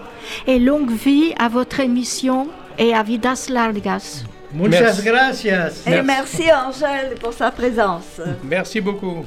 Et 0.46 0.58
longue 0.58 0.90
vie 0.90 1.34
à 1.38 1.48
votre 1.48 1.80
émission 1.80 2.48
et 2.78 2.94
à 2.94 3.02
Vidas 3.02 3.46
Largas. 3.50 4.24
Muchas 4.54 4.80
Merci. 4.80 5.02
gracias. 5.02 5.82
Et 5.86 6.02
merci 6.02 6.44
Angèle 6.52 7.14
pour 7.20 7.32
sa 7.32 7.50
présence. 7.50 8.20
Merci 8.44 8.80
beaucoup. 8.80 9.24